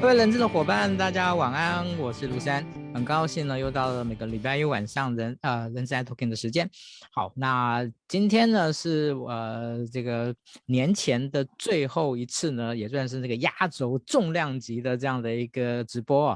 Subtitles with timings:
[0.00, 6.68] 各位人资的伙伴，大家晚安，我是卢山，很高兴呢，又到了每个礼拜一晚上人呃人资 iTalking 的时间。
[7.12, 10.34] 好，那今天呢是呃这个
[10.64, 16.30] 年前的最后一次呢，也算是这个压轴重量级的这样的一个直播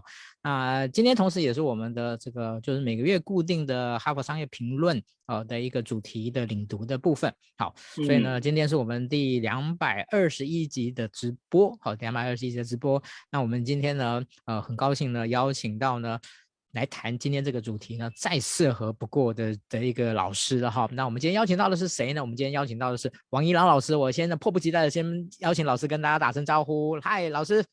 [0.45, 0.85] 啊。
[0.85, 7.35] 那今天同时也是我们的这个就是每个月固定的哈佛商业评论呃的一个主题的领读的部分。
[7.57, 11.77] 好，所以呢，今天是我们第两百二十一集的直播。
[11.81, 13.03] 好，两百二十一集的直播。
[13.31, 16.19] 那我们今天呢，呃，很高兴呢，邀请到呢
[16.73, 20.87] 来谈今天这个主题呢，再适合不过的的一个老师了哈。
[20.93, 22.21] 那我们今天邀请到的是谁呢？
[22.21, 23.97] 我们今天邀请到的是王一郎老师。
[23.97, 25.07] 我现在迫不及待的先
[25.39, 27.01] 邀请老师跟大家打声招呼。
[27.01, 27.65] 嗨，老师。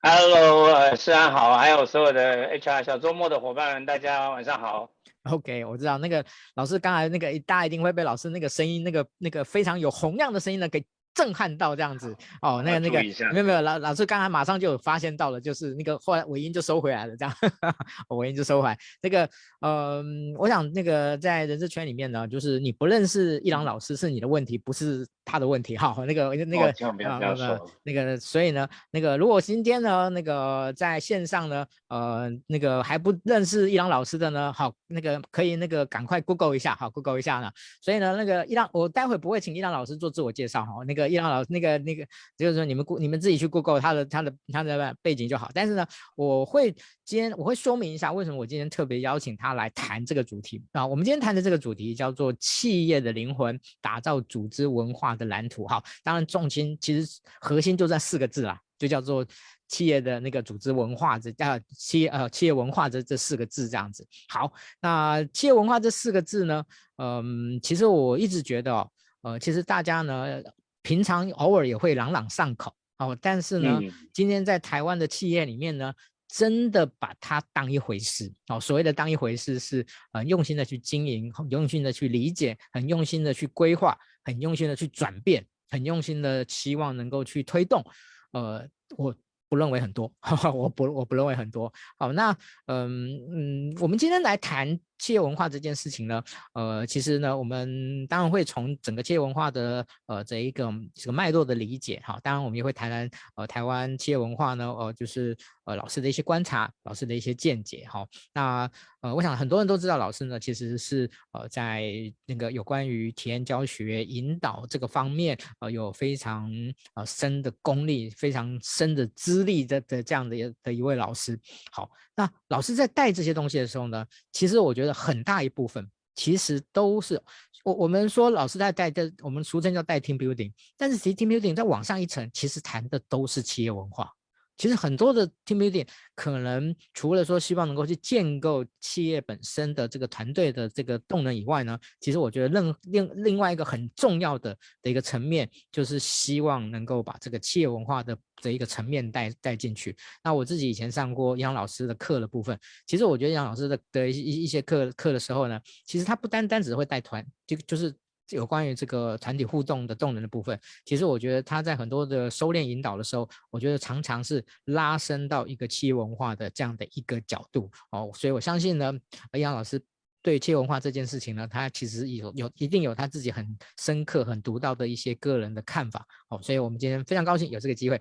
[0.00, 4.90] Hello，呃，思安好，还有所有的 HR 小周末的伙伴们，大家晚上好。
[5.24, 6.24] OK，我知道那个
[6.54, 10.84] 老师刚才那个大家一定会被老师那个声音，那个那个非常有洪亮的声音呢给。
[11.14, 17.34] 震撼到这样子哦，那个那个没有没有老老师刚才马上就有发现到了，就是那个后来尾音就收回来了，这样
[18.16, 18.78] 尾音就收回来。
[19.02, 19.28] 那个
[19.60, 25.96] 嗯，我想那个在人事圈里面呢，就是你不认识伊朗老师是你的问题，不是他的问题哈。
[26.06, 26.66] 那个那个
[27.08, 37.50] 呃那个所以呢，那个如果今天呢那个在线上呢呃那个还不认识伊朗老师的呢，好那个可以那个赶快 Google 一下，好 Google 一下呢。
[37.80, 40.97] 所以呢那个伊朗我待会不会请伊朗老师做自我介绍哈，那个。
[41.06, 42.04] 宜郎老师，那个那个，
[42.36, 45.50] 就是说你们顾你们自己去 Google 他的他的他的背景就好。
[45.52, 50.86] 但是呢，我会今天我会说明一下为什么我今天特别邀请他来谈这个主题啊。
[50.86, 55.66] 我们今天谈的这个主题叫做企业的灵魂，打造组织文化的蓝图。
[55.68, 59.26] 好，当然重心其实核心就在四个字啦，就叫做
[59.68, 64.06] 企业的那个组织文化这叫企业呃企业文化这这四个字这样子。
[64.28, 66.64] 好，那企业文化这四个字呢，
[66.96, 68.90] 嗯，其实我一直觉得哦，
[69.22, 70.42] 呃，其实大家呢。
[70.88, 75.92] 平常偶尔也会朗朗上口哦，但是呢，嗯、今天在台湾的企业里面呢，
[76.26, 78.58] 真的把它当一回事哦。
[78.58, 79.84] 所谓的当一回事是，
[80.14, 83.94] 很用心的去经营，很用心的去理解，很用心的去规划，
[84.24, 87.84] 很用心的去转变，很用心的希望能够去推动。
[88.32, 88.66] 呃，
[88.96, 89.14] 我
[89.50, 90.10] 不认为很多，
[90.54, 91.70] 我不我不认为很多。
[91.98, 92.34] 好，那
[92.64, 94.80] 嗯嗯，我们今天来谈。
[94.98, 96.22] 企业文化这件事情呢，
[96.52, 108.06] 呃，其实呢，我们当然会从整个企业文化的呃这一个这个脉络的理解哈，当然我们也会谈谈呃台湾企业文化呢，呃，就是呃老师的一些观察，老师的一些见解哈。
[108.34, 108.70] 那
[109.00, 111.84] 呃，我想很多人都知道，老师呢其实是呃在
[112.26, 116.50] 那个有关于体验教学引导这个方面呃有非常
[116.94, 121.38] 呃深的功力，非常深的资历的的这样的的一位老师。
[121.70, 124.98] 好，那老师在带这些东西的时候呢，其实我觉得。
[124.98, 127.22] 很大一部分其实都是
[127.62, 134.12] 我我们说老师在带的，我们俗称叫带 team building，但是其实 team building 在往上一层，其实谈的都是企业文化。
[134.58, 149.96] 其实很多的 team building 可能除了说希望能够去建构企业本身的这个团队的这个动能以外呢，其实我觉得另另另外一个很重要的的一个层面，就是希望能够把这个企业文化的这一个层面带带进去。
[150.22, 157.94] 那我自己以前上过杨老师的课的部分，其实我觉得杨老师的的一一些课课的时候呢，其实他不单单只会带团，就就是。
[158.30, 168.92] 有关于这个团体互动的动能的部分，其实我觉得他在很多的收敛引导的时候，我觉得常常是拉伸到一个企业文化的这样的一个角度哦，所以我相信呢，
[169.32, 169.80] 杨老师
[170.22, 178.00] 对企业文化这件事情呢，他其实有有一定有他自己很深刻、很独到的一些个人的看法哦，所以我们今天非常高兴有这个机会。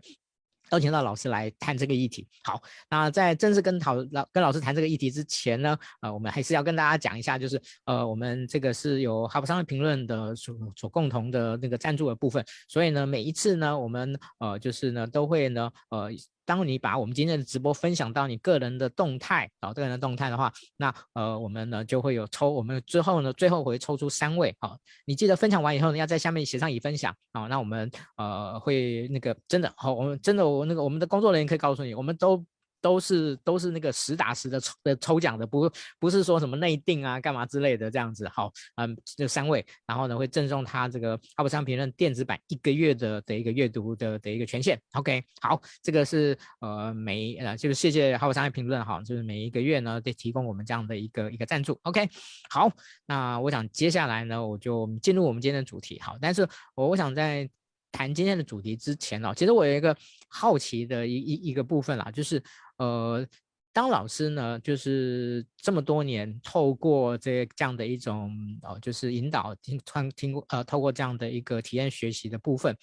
[0.71, 2.27] 邀请到老师来谈这个议题。
[2.43, 16.09] 好，那在正式跟讨老跟老师谈这个议题之前呢，呃，我们还是要跟大家讲一下，就是呃，我们这个是由哈佛商业评论的所所共同的那个赞助的部分，所以呢，每一次呢，我们呃就是呢都会呢呃。
[16.47, 32.43] 当你把我们今天的直播分享到你个人的动态啊，个人的动态的话，那呃，我们呢就会有抽，我们之后呢，最后会抽出三位啊，你记得分享完以后呢，要在下面写上已分享啊，那我们呃会那个真的好，我们真的我那个我们的工作人员可以告诉你，我们都。
[32.87, 35.69] 都是都是那个实打实的抽的抽奖的，不
[35.99, 38.25] 不是说什么内定啊干嘛之类的这样子。
[38.29, 44.79] 好，嗯，这三位，然后呢会赠送他这个哈佛商评论电子版一个月的的一个阅读的的一个权限。
[44.93, 51.77] OK，好，这个是呃每呃就是谢谢哈佛商业评论哈，就是每一个月呢得提供我们这样的一个一个赞助。
[51.83, 52.09] OK，
[52.49, 52.71] 好，
[53.05, 55.99] 那我想接下来呢我就进入我们今天的主题。
[55.99, 57.49] 好，但是我我想在
[57.91, 59.93] 谈今天的主题之前呢，其实我有一个
[60.29, 62.41] 好奇的一一一个部分啦，就是。
[62.77, 63.27] 呃，
[63.73, 72.75] 当老师呢，就是这么多年，透过这这样的一种呃，就是引导听穿听过呃，透过这样的一个体验学习的部分，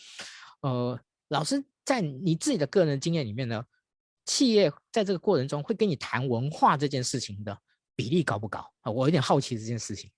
[0.61, 0.99] 呃，
[1.29, 3.65] 老师在你自己的个人经验里面呢，
[4.25, 7.59] 企业在这个过程中会跟你谈文化这件事情的
[7.97, 8.91] 比例高不高啊？
[8.91, 10.11] 我有点好奇这件事情。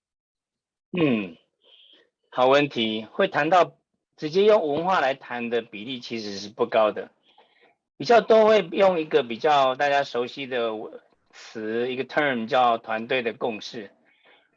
[0.92, 1.36] 嗯，
[2.30, 3.78] 好问题，会谈到
[4.16, 7.10] 直接用文化来谈的比例其实是不高的，
[7.96, 10.70] 比较多会用一个比较大家熟悉的
[11.30, 13.90] 词，一个 term 叫团队的共识。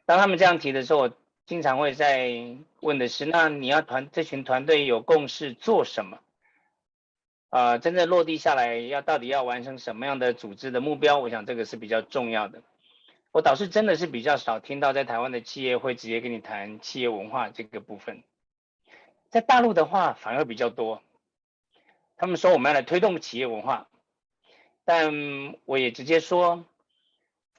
[0.04, 1.12] 当他们这样提的时候，我
[1.46, 2.30] 经常会在
[2.80, 6.18] 问的是：那你要团这群团队有共识做什么？
[7.48, 11.18] 啊、真正落地下来要到底要完成什么样的组织的目标？
[11.18, 12.62] 我想这个是比较重要的。
[13.32, 18.22] 我倒是真的是比较少听到在台湾的企业会直接跟你谈企业文化这个部分，
[19.30, 21.02] 在大陆的话反而比较多。
[22.20, 23.88] 他们说我们要来推动企业文化，
[24.84, 26.66] 但我也直接说，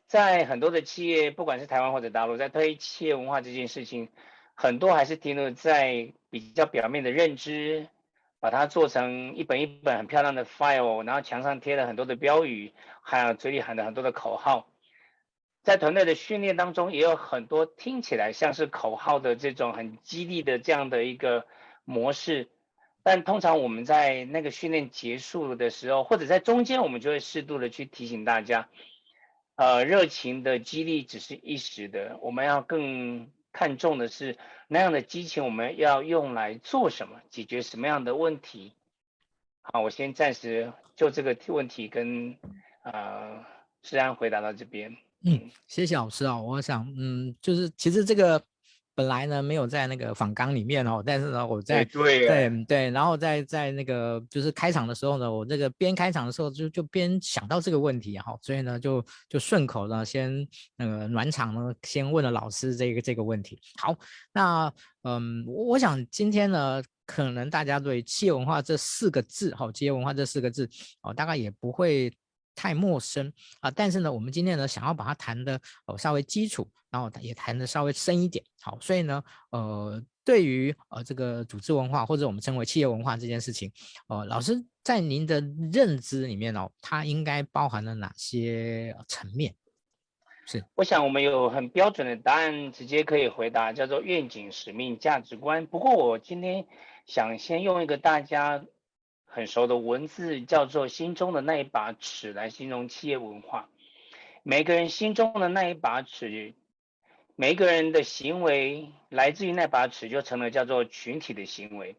[0.06, 4.10] 在很多的企业，不管是台湾或者大陆，在推企业文化这件事情，
[4.54, 7.88] 很多还是停留在比较表面的认知。
[8.40, 14.68] 把它做成一本一本很漂亮的 file，然后墙上贴了很多的标语，还有嘴里喊了很多的口号。
[15.62, 21.46] 在团队的训练当中，也有很多听起来像是口号的这种很激励的这样的一个
[21.86, 22.50] 模式。
[23.04, 28.70] 但通常我们在那个训练结束的时候，或者在中间，我们就会适度的去提醒大家，
[29.56, 33.30] 呃，热情的激励只是一时的，我们要更。
[33.54, 34.38] 看重的是
[34.70, 37.20] 那样的激情，我们要用来做什么？
[37.30, 38.72] 解决什么样的问题？
[39.62, 42.34] 好，我先暂时就这个问题跟
[42.84, 43.44] 呃
[43.84, 44.96] 诗安回答到这边。
[45.26, 48.42] 嗯，谢谢老师啊、我想，嗯，就是其实这个。
[48.94, 63.60] 本来呢没有在那个访纲里面哦，但是呢我在对对对，然后在在那个就是开场的时候呢，我这个边开场的时候就就边想到这个问题哈，所以呢就就顺口呢先那个暖场呢先问了老师这个这个问题。
[63.80, 63.96] 好，
[64.34, 64.72] 那
[65.04, 70.70] 嗯，我想今天呢可能大家对企业文化这四个字哈，企业文化这四个字
[71.02, 72.12] 哦，大概也不会。
[72.62, 83.72] 太陌生啊，但是呢，我们今天呢，想要把它谈的哦稍微基础，然后也谈的稍微深一点，好，所以呢，呃，对于呃这个组织文化或者我们称为企业文化这件事情，
[84.10, 85.42] 呃，老师在您的
[85.74, 89.56] 认知里面哦，它应该包含了哪些层面？
[90.46, 95.66] 是，我想我们有很标准的答案，直接可以回答，叫做愿景、使命、价值观。
[95.66, 96.64] 不过我今天
[97.08, 98.64] 想先用一个大家。
[99.34, 103.70] 很熟的文字叫做“心中的那一把尺”来形容企业文化。
[104.44, 106.54] 每个人心中的那一把尺，
[107.38, 111.96] 每个人的行为来自于那把尺，就成了叫做群体的行为。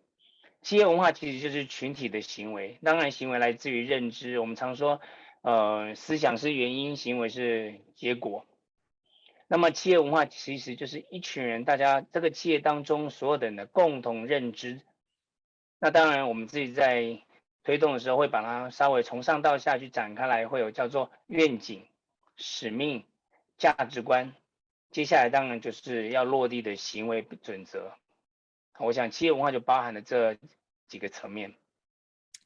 [0.60, 2.78] 企业文化其实就是群体的行为。
[2.82, 4.38] 当然，行为来自于认知。
[4.38, 5.00] 我们常说，
[5.40, 8.44] 呃，思想是原因，行为是结果。
[9.48, 14.82] 那么，企业文化其实就是一群人，大家这个企业当中所有的人的共同认知。
[15.84, 17.20] 那当然，我们自己在
[17.64, 21.84] 推动的时候，会把它稍微从上到下去展开来，会有叫做愿景、
[22.36, 23.04] 使命、
[23.58, 24.32] 价值观。
[24.92, 27.98] 接下来当然就是要落地的行为准则。
[28.78, 30.38] 我想企业文化就包含了这
[30.86, 31.52] 几个层面。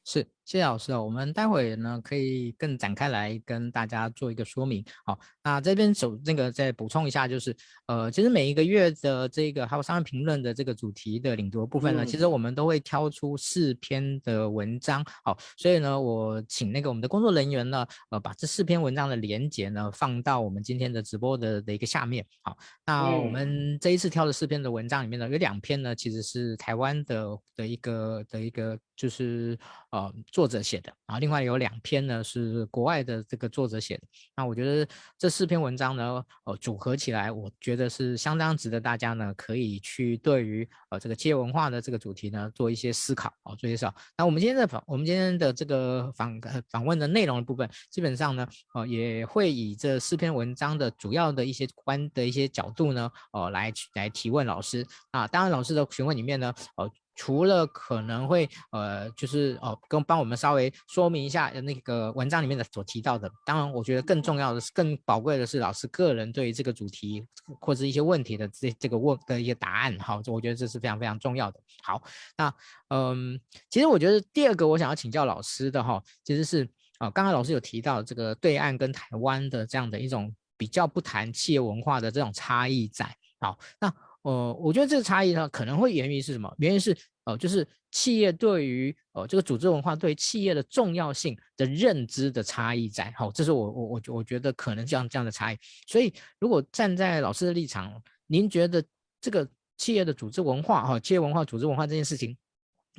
[0.03, 1.03] 是，谢谢老师啊。
[1.03, 4.81] 我们待会呢可以更展开来跟大家做一个说明。
[5.05, 7.53] 好，那这边首那个再补充一下，就是
[7.87, 15.03] 呃，其实每一个月的这个还有商业评论的这个主题的领读部分呢，嗯、其实我们都会挑出四篇的文章。
[15.25, 22.25] 好，所以呢，我请那个我们的工作人员呢，呃，把这四篇文章的连结呢放到我们今天的直播的的一个下面。
[22.41, 29.59] 好，那我们这一次挑的四篇的文章里面呢，有两篇呢其实是台湾的的一个的一个就是。
[29.89, 34.03] 呃，作者写的，啊另外有两篇呢是国外的这个作者写的。
[34.35, 43.95] 那我觉得这四篇文章呢，呃，组合起来，我觉得是相当值得大家呢可以去对于呃这个企业文化的这个主题呢做一些思考啊，做一些思考。
[44.15, 55.25] 那我们今天的访，我们今天的这个访呃访问的内容的部分，基本上呢，呃，也会以这四篇文章的主要的一些观的一些角度呢，呃，来来提问老师啊。
[55.25, 56.87] 当然，老师的询问里面呢，呃。
[57.17, 63.29] 除了可能会呃，就是哦，跟帮我们稍微说明一下那个文章里面的所提到的。
[63.43, 67.25] 当然，我觉得更重要的是、更宝贵的是老师个人对于这个主题
[67.59, 69.97] 或者一些问题的这这个问的一些答案。
[69.99, 71.59] 好，我觉得这是非常非常重要的。
[71.83, 72.01] 好，
[72.37, 72.53] 那
[72.89, 76.63] 嗯，其实我觉得第二个我想要请教老师的哈，其实是
[76.99, 83.11] 啊，刚刚老师有提到这个对岸跟台湾的这样的一种比较不谈企业文化的这种差异在。
[83.39, 83.91] 好，那。
[84.27, 86.53] 呃，我觉得这个差异呢，可能会源于是什么？
[86.57, 86.93] 原因是
[87.23, 93.09] 呃，就是企业对于呃这个组织文化对企业的重要性的认知的差异在。
[93.11, 95.57] 好，这是我我我我觉得可能这样这样的差异。
[95.87, 98.83] 所以，如果站在老师的立场，您觉得
[99.21, 102.37] 这个企业的组织文化哈，企业文化、组织文化这件事情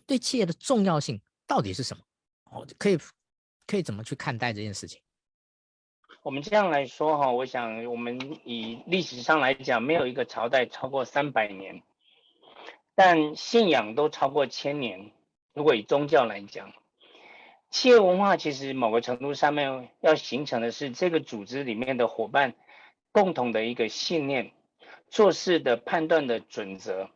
[0.06, 2.02] 对企业的重要性到底是什么？
[2.52, 2.99] 哦，可以
[3.66, 4.99] 可以怎么去看待这件事情？
[6.22, 11.80] 我们这样来说哈，我想我们以历史上来讲，没有一个朝代超过三百年，
[12.96, 15.12] 但信仰都超过千年。
[15.54, 16.72] 如果以宗教来讲，
[17.70, 22.54] 企业文化其实某个程度上面要形成的是这个组织里面的伙伴
[23.12, 24.50] 共同的一个信念，
[25.08, 27.08] 做事的判断的准则。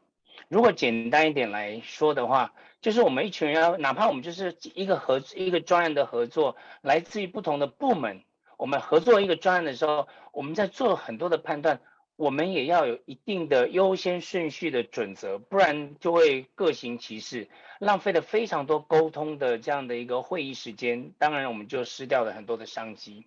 [0.48, 8.22] 如果简单一点来说的话，就是我们一群人，哪怕我们就是一个合一个专案的合作，来自于不同的部门。
[8.56, 11.80] 我们合作一个专案的时候，我们在做很多的判断，
[12.16, 17.48] 我们也要有一定的优先顺序的准则，不然就会各行其事，
[17.80, 21.12] 浪费了非常多沟通的这样的一个会议时间。
[21.18, 23.26] 当然，我们就失掉了很多的商机。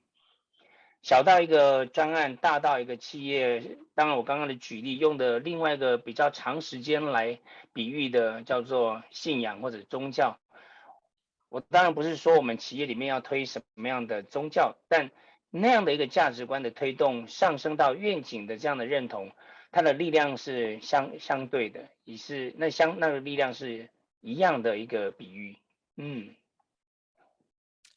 [1.02, 7.40] 小到一个专案，大到一个企业，当然我刚刚的举例用的另外一个比较长时间来
[7.74, 10.40] 比喻的，叫做信仰或者宗教。
[11.56, 15.10] 我当然不是说我们企业里面要推什么样的宗教，但
[15.50, 19.32] 那样的一个价值观的推动，上升到愿景的这样的认同，
[19.72, 25.56] 它的力量是相相对的，也是那相那个力量是一样的一个比喻。
[25.96, 26.36] 嗯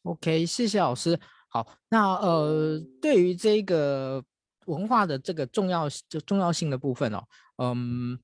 [0.04, 1.18] ，OK，谢谢老师。
[1.48, 4.24] 好，那呃，对于这个
[4.66, 7.24] 文化的这个重要就重要性的部分哦，
[7.56, 8.20] 嗯，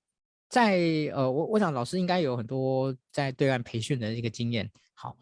[0.49, 0.79] 在
[1.13, 4.71] 呃，我我想老师应该有很多在对岸培训的一个经验。
[4.97, 5.17] 好，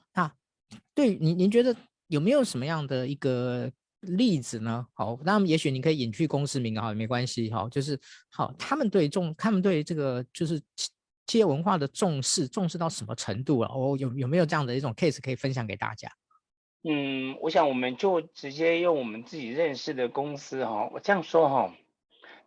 [0.95, 1.75] 对您您觉得
[2.09, 3.71] 有没有什么样的一个？
[4.05, 4.85] 例子呢？
[4.95, 7.49] 好，那么也许你可以隐去公司名啊，也没关系。
[7.53, 7.97] 好，就是
[8.33, 10.61] 好，他们对重，他们对这个就是
[11.29, 13.69] 企业文化的重视，重视到什么程度了？
[13.69, 16.11] 哦，有有没有这样的一种 case 可以分享给大家？
[16.83, 21.73] 嗯，我想我们就直接用我们自己认识的公司哈，我这样说哈，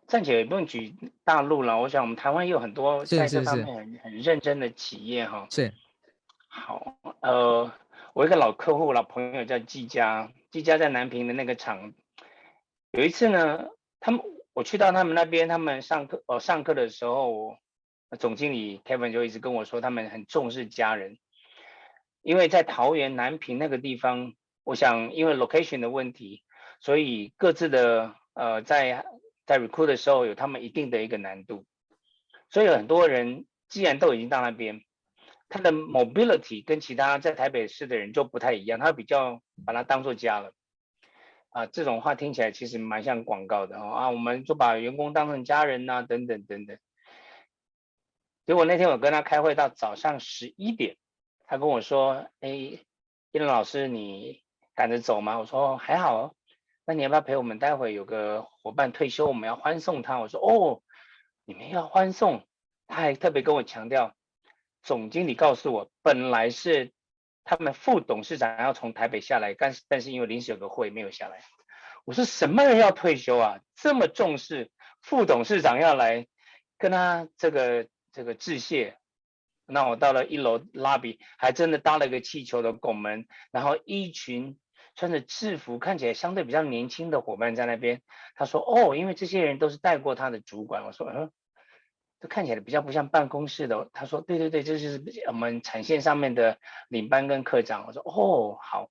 [0.06, 1.80] 暂且也不用举大陆了。
[1.80, 5.46] 我想我们台湾也有很多在这方面很很认真的企业哈。
[5.50, 5.72] 是。
[6.48, 7.72] 好，呃，
[8.16, 11.92] 我一个老客户、老朋友叫季家，季家在南平的那个厂，
[12.90, 13.68] 有一次呢，
[14.00, 14.22] 他们
[14.54, 17.58] 我去到他们那边，他们上课哦，上课的时候，
[18.18, 21.18] 总经理 Kevin 就一直跟我说，他们很重视家人，
[22.22, 24.32] 因为在桃园南平那个地方，
[24.64, 26.42] 我想因为 location 的问题，
[26.80, 29.04] 所以各自的呃在
[29.44, 31.66] 在 recruit 的时候有他们一定的一个难度，
[32.48, 34.85] 所以很多人既然都已经到那边。
[35.48, 40.52] 他的 mobility 跟其他在台北市的人就不太一样，他比较把它当做家了，
[41.50, 46.78] 啊，这种话听起来其实蛮像广告的哦啊，我们就把员工当成家人呐、等等等等。
[48.44, 50.96] 结果那天我跟他开会到早上十一点，
[51.46, 52.84] 他跟我说：“哎，叶
[53.32, 54.42] 伦老师，你
[54.74, 56.34] 赶着走吗？”我说：“还好，
[56.84, 57.58] 那你要不要陪我们？
[57.58, 60.82] 待会有个伙伴退休，我们要欢送他。”我说：“哦，
[61.44, 62.46] 你们要欢送？”
[62.86, 64.14] 他还特别跟我强调。
[64.86, 66.92] 总经理告诉我，本来是
[67.42, 71.40] 他们副董事长要从台北下来，但是但是因为临时有个会没有下来。
[72.04, 73.58] 我说什么人要退休啊？
[73.74, 74.70] 这么重视，
[75.02, 76.28] 副董事长要来
[76.78, 78.96] 跟他这个这个致谢。
[79.66, 84.56] 那我到了一楼 lobby，还真的搭了一个气球的拱门，然后一群
[84.94, 88.02] 穿着制服、看起来相对比较年轻的伙伴在那边。
[88.36, 91.32] 他说：“哦，因为这些人都是带过他的主管。”我说：“嗯。”
[92.26, 93.88] 这看起来比较不像办公室的。
[93.92, 98.90] 他说：“对对对，这就是我们产线上面的领班跟科长。”我说：“哦，好。”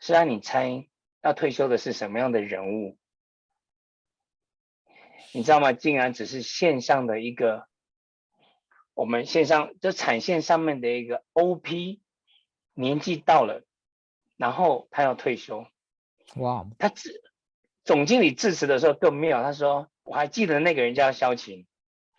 [0.00, 0.88] 是啊，你猜
[1.22, 2.98] 要退休的是什么样的人物？
[5.32, 5.72] 你知道吗？
[5.72, 7.68] 竟然只是线上的一个，
[8.94, 12.00] 我们线上就产线上面的一个 OP，
[12.74, 13.64] 年纪到了，
[14.36, 15.64] 然后他要退休。
[16.34, 16.66] 哇！
[16.78, 17.22] 他致
[17.84, 19.88] 总经理致辞的时候更妙，他说。
[20.02, 21.66] 我还记得那个人叫萧琴，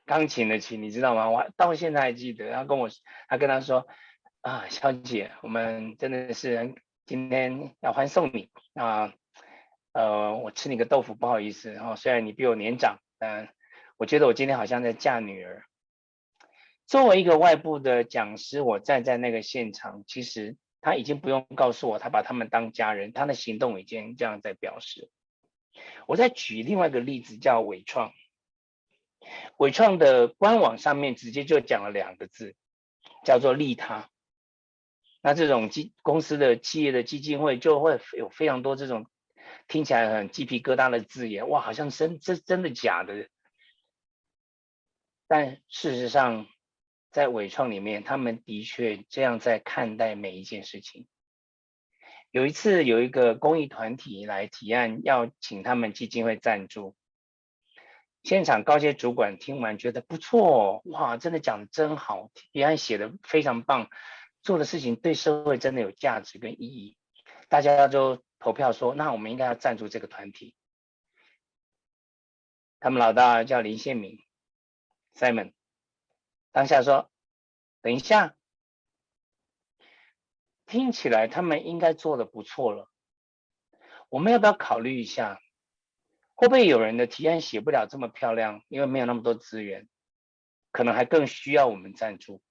[0.05, 1.29] 钢琴的琴，你知道吗？
[1.29, 2.51] 我到现在还记得。
[2.53, 2.89] 他跟我，
[3.27, 3.88] 他跟他说
[4.41, 9.13] ：“啊，萧姐，我们真的是今天要欢送你啊，
[9.93, 11.73] 呃，我吃你个豆腐，不好意思。
[11.73, 13.50] 然后虽然你比我年长，但
[13.97, 15.65] 我觉得我今天好像在嫁女儿。
[16.88, 25.09] 作为一个外部的讲师，我站在那个现场，其实他已经不用告诉我，他把他们当家人，他的行动已经这样在表示。”
[26.07, 28.13] 我再举另外一个例子，叫伟创。
[29.57, 32.55] 伟创的官网上面直接就讲了两个字，
[33.23, 34.09] 叫做利他。
[35.21, 39.05] 那这种基公司的企业的基金会就会有非常多这种
[39.67, 43.29] 听起来很鸡皮疙瘩的字眼，哇，好像真这真的假的？
[45.27, 46.47] 但事实上，
[47.11, 51.07] 在伟创里面，他们的确这样在看待每一件事情。
[52.31, 56.95] 有一次，有一个公益团体来提案，要请他们基金会赞助。
[58.23, 63.89] 现场高阶主管听完觉得不错，哇，真的讲的真好，提案写的非常棒。
[64.41, 66.97] 做的事情对社会真的有价值跟意义，
[67.50, 70.55] 大家就投票说，那我们应该要赞助这个团体。
[72.79, 74.23] 他们老大叫林宪明
[75.13, 75.51] ，Simon，
[76.51, 77.11] 当下说，
[77.81, 78.35] 等一下，
[80.71, 82.89] 听起来他们应该做的不错了，
[84.07, 85.41] 我们要不要考虑一下，
[86.33, 89.89] 会不会有人的提案写不了这么漂亮，因为没有那么多资源，
[90.71, 92.41] 可能还更需要我们赞助。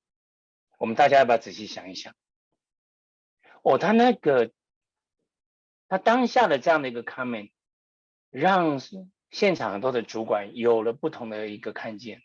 [0.76, 2.14] 我们大家要不要仔细想一想？
[3.62, 4.52] 哦，他那个，
[5.88, 7.52] 他当下的这样的一个 comment，
[8.28, 8.80] 让
[9.30, 12.20] 现场很多的主管有了不同的一个看见。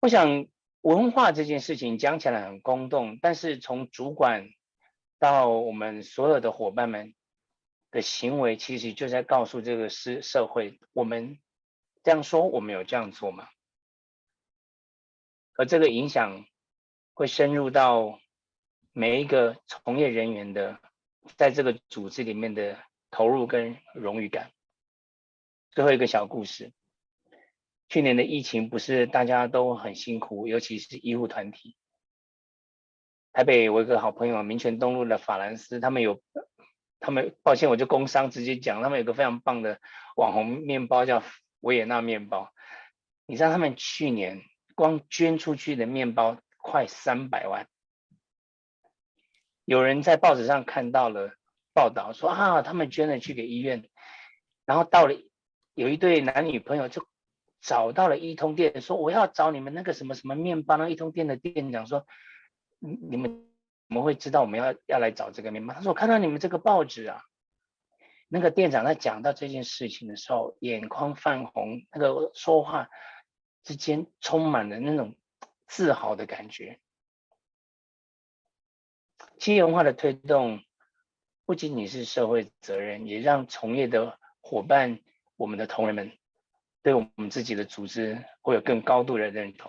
[0.00, 0.46] 我想
[0.86, 4.50] 文化这件事情讲起来很空洞，但是从主管
[5.18, 7.12] 到我们所有的伙伴们
[7.90, 11.40] 的行为，其实就在告诉这个社社会，我们
[12.04, 13.48] 这样说，我们有这样做吗？
[15.56, 16.46] 而这个影响
[17.14, 18.20] 会深入到
[18.92, 20.78] 每一个从业人员的
[21.36, 22.78] 在这个组织里面的
[23.10, 24.52] 投入跟荣誉感。
[25.72, 26.72] 最后一个小故事，
[27.88, 31.76] 去年的疫情不是大家都很辛苦，尤其是医护团体。
[33.32, 36.22] 台北我有一个好朋友，民权东路的法兰斯，他们有，
[37.00, 39.80] 他们抱歉我就工商直接讲，他们有个非常棒的
[40.16, 41.22] 网红面包叫
[41.60, 42.52] 维也纳面包，
[43.26, 44.42] 你知道他们去年。
[44.78, 47.66] 光捐出去的面包快三百万，
[49.64, 51.32] 有人在报纸上看到了
[51.72, 53.88] 报道说啊，他们捐了去给医院，
[54.66, 55.14] 然后到了
[55.72, 57.08] 有一对男女朋友就
[57.66, 62.06] 找到了一通店，说我要找你们那个什么什么面包，那一通店的店长说，
[62.78, 63.48] 你们
[63.88, 65.74] 怎么会知道我们要要来找这个面包？
[65.74, 67.22] 他说我看到你们这个报纸啊，
[68.28, 72.88] 那个店长在讲到这件事情的时候，眼眶泛红，那个说话。
[73.66, 75.16] 之间充满了那种
[75.66, 76.78] 自豪的感觉。
[79.40, 80.62] 企业文化的推动
[81.44, 85.00] 不仅仅是社会责任，也让从业的伙伴、
[85.36, 86.12] 我们的同仁们
[86.86, 89.68] 对我们自己的组织会有更高度的认同。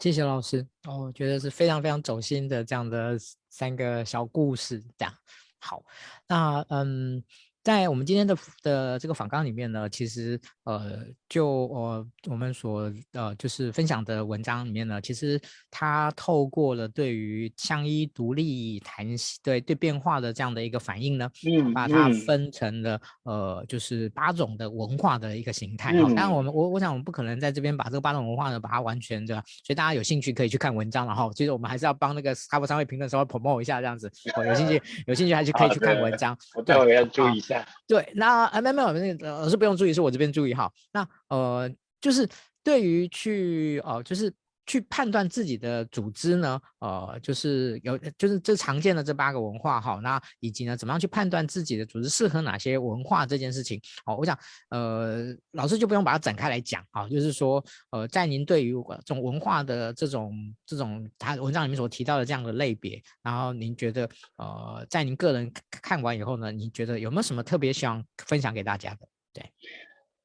[0.00, 3.16] 谢谢老师，哦，我觉得是非常非常走心的这样的
[3.48, 5.14] 三个小故事，这样
[5.58, 5.82] 好。
[6.28, 7.24] 那嗯。
[7.66, 25.92] 在我们今天的的这个访纲里面呢，其实呃，就呃我们所呃就是分享的文章里面呢，其实它透过了对于相依独立弹性对对变化的这样的一个反应呢，嗯，把它分成了呃就是八种的文化的一个形态。
[25.92, 29.42] 当然我们我我想我们不可能在这边把这个八种文化呢把它完全对吧？
[29.64, 34.08] 所以大家有兴趣可以去看文章，然后其实我们还是要帮那个哈佛商业评论稍微 promote 一下这样子。
[34.46, 36.38] 有兴趣有兴趣还是可以去看文章。
[36.54, 37.55] 我待会要注意一下。
[37.86, 40.72] 对，那啊没有没有那个老师不用注意，是我这边注意哈。
[40.92, 42.28] 那呃，就是
[42.62, 44.32] 对于去哦、呃，就是。
[44.66, 54.36] 去判断自己的组织呢，呃，就是有，就是这常见的这八个文化哈，那以及呢，怎么样去判断自己的组织适合哪些文化这件事情，好，我想，
[54.70, 58.74] 呃，老师就不用把它展开来讲啊，就是说，呃，在您对于
[59.04, 60.34] 这种文化的这种
[60.66, 69.06] 这种他文章里面所提到的这样的类别，然后您觉得，呃，在您个人看完以后呢，您觉得有没有什么特别想分享给大家的？
[69.32, 69.52] 对。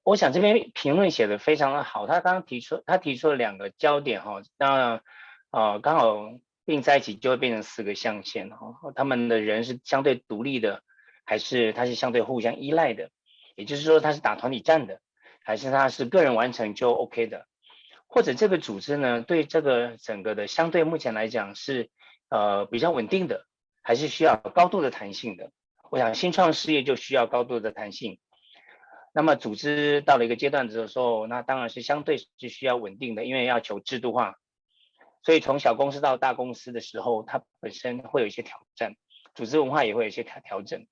[0.04, 5.02] 我想这边评论写的非常的好，他刚刚提出他提出了两个焦点哈，那
[5.52, 6.18] 呃刚好
[6.66, 10.82] 并在一起就会变成四个象限哈，他们的人是相对独立的，
[11.24, 13.10] 还是他是相对互相依赖的？
[13.56, 15.02] 也就是说他是打团体战的，
[15.44, 17.46] 还是他是个人完成就 OK 的？
[18.08, 21.90] 或者这个组织呢，对这个整个的相对目前来讲是
[22.30, 23.46] 呃比较稳定的，
[23.84, 25.52] 还是需要高度的弹性的？
[25.92, 28.18] 我想新创事业就需要高度的弹性。
[29.14, 34.36] 那么组织到了一个阶段的时候，那当然是相对是需要稳定的，因为要求制度化。
[35.24, 38.96] 所以从小公司到大公司的时候，它本身会有一些挑战，
[39.36, 40.88] 组织文化也会有一些调调整。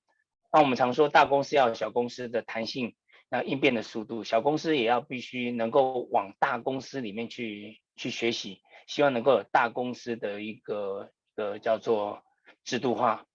[0.52, 2.96] 那我们常说大公司要有小公司的弹性，
[3.30, 12.22] 那应变的速度，小公司也要必须能够往大公司里面去去学习，希望能够有大公司的一个一个叫做
[12.64, 13.26] 制度化。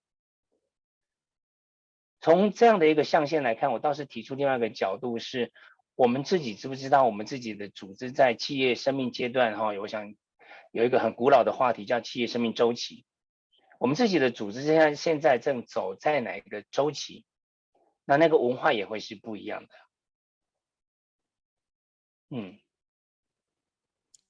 [2.25, 5.53] 从这样的一个象限来看，我倒是提出另外一个角度是，
[5.93, 9.65] 我们自己知不知道我们自己的组织在企业生命阶段哈？
[9.79, 10.15] 我想
[10.71, 13.05] 有一个很古老的话题叫企业生命周期，
[13.79, 17.25] 我们自己的组织现在现在正走在哪个周期？
[18.05, 19.69] 那那个文化也会是不一样的。
[22.31, 22.57] 嗯，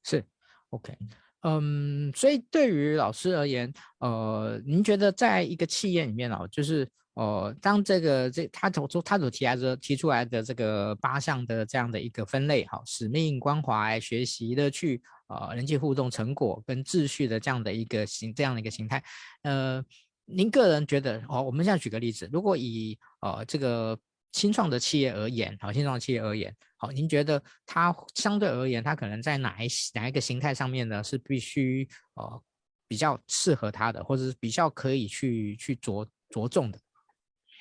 [0.03, 0.25] 是
[0.71, 0.97] ，OK。
[1.43, 19.01] 嗯，所以对于老师而言，呃，您觉得在一个企业里面哦，就是哦，当这个这他所他所提来的提出来的这个八项的这样的一个分类，哈，使命、关怀、学习、乐趣、呃，人际互动、成果跟秩序的这样的一个形这样的一个形态，
[19.43, 19.81] 呃，
[20.25, 23.97] 您个人觉得哦，我们现在举个例子，如果以呃这个
[24.33, 32.43] 新创的企业而言，好，新创企业而言，好，您觉得它相对而言，它可能在哪一哪一个形态上面呢，是必须呃
[32.89, 36.79] 比较适合它的，或者是比较可以去去着着重的？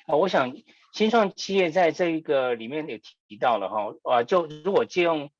[0.05, 0.55] 啊，我想
[0.93, 5.31] 新创企业在这一个里面也提到了哈，啊，就如果借用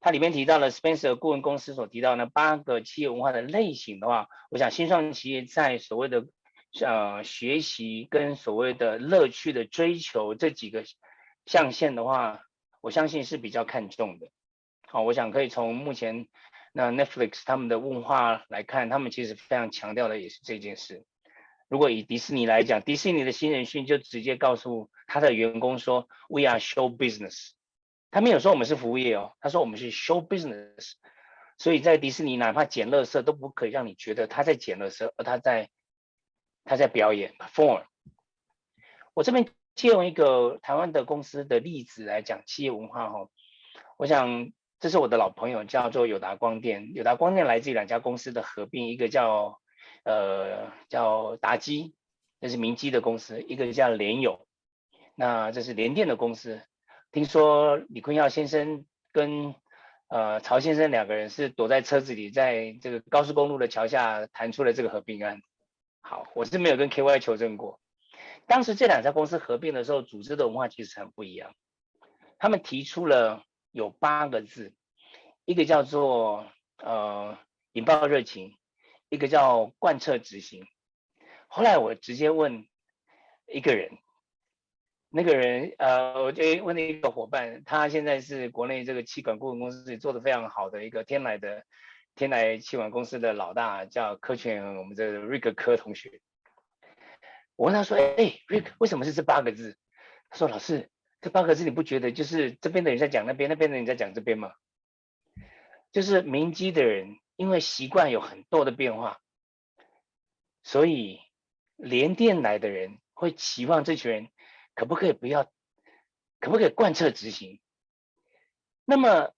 [0.00, 6.26] 它里面提到了 Spencer 顾问公司所提到的那八个企业文化的类型的话，我想新创企业在所谓的
[6.82, 10.84] 呃学习跟所谓的乐趣的追求这几个
[11.46, 12.40] 象限的话，
[12.80, 14.28] 我相信是比较看重的。
[14.86, 16.28] 好，我想可以从目前
[16.72, 21.04] 那 Netflix 他们的问话来看，他们其实非常强调的也是这件事。
[21.68, 27.52] 如果以迪士尼来讲，迪士尼的新人训就直接告诉他的员工说：“We are show business。”
[28.12, 30.92] 他没有说我们是服务业哦，他说我们是 show business。
[31.58, 35.70] 所以在迪士尼，哪怕捡垃圾都不可以让你觉得他在捡垃圾，而他在
[36.64, 37.84] 他在表演 perform。
[39.14, 43.28] 我这边借用一个台湾的公司的例子来讲企业文化哈，
[43.96, 49.60] 我想这是我的老朋友叫做友达光电，友达光电来自于两家公司的合并，一个叫。
[50.04, 51.94] 呃，叫达基，
[52.40, 54.46] 这是明基的公司；一个叫联友，
[55.14, 56.62] 那这是联电的公司。
[57.10, 59.54] 听说李坤耀先生跟
[60.08, 65.40] 呃曹先生两个人是躲在车子里，在这个高速公路的桥下谈出了这个合并案。
[66.02, 67.80] 好，我是没有跟 KY 求证过。
[68.46, 71.54] 当时这两家公司合并的时候，组织的文化其实很不一样。
[72.38, 74.74] 他们提出了有八个字，
[75.46, 76.44] 一个叫做
[76.76, 77.38] 呃
[77.72, 78.54] 引爆热情。
[79.10, 80.66] 一个叫贯彻执行，
[81.46, 82.66] 后来我直接问
[83.46, 83.98] 一个人，
[85.08, 91.64] 那个人呃，我就问了一个伙伴，他现在是国内这个气管顾问公司做的非常好的一个天来的
[92.16, 96.20] 天来气管公司的老大，叫柯全，我们这个瑞克柯同学。
[97.54, 99.78] 我问他说：“哎，瑞克，为什么是这八个字？”
[100.28, 100.90] 他说：“老师，
[101.20, 104.52] 这八个字你不觉得就是这边的人在讲那边，那边的人在讲这边吗？
[105.92, 109.20] 就是明基的人。”因为习惯有很多的变化，
[110.62, 111.20] 所以
[111.76, 114.28] 联电来的人会期望这群人
[114.74, 115.50] 可不可以不要，
[116.38, 117.60] 可不可以贯彻执行？
[118.84, 119.32] 那么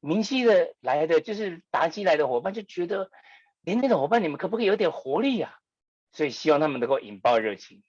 [0.00, 3.10] 明基的来的就是达基来的伙伴就觉得
[3.60, 5.58] 联电的伙伴，你们可不可以有点活力啊？
[6.12, 7.82] 所以希望他们能够引爆热情。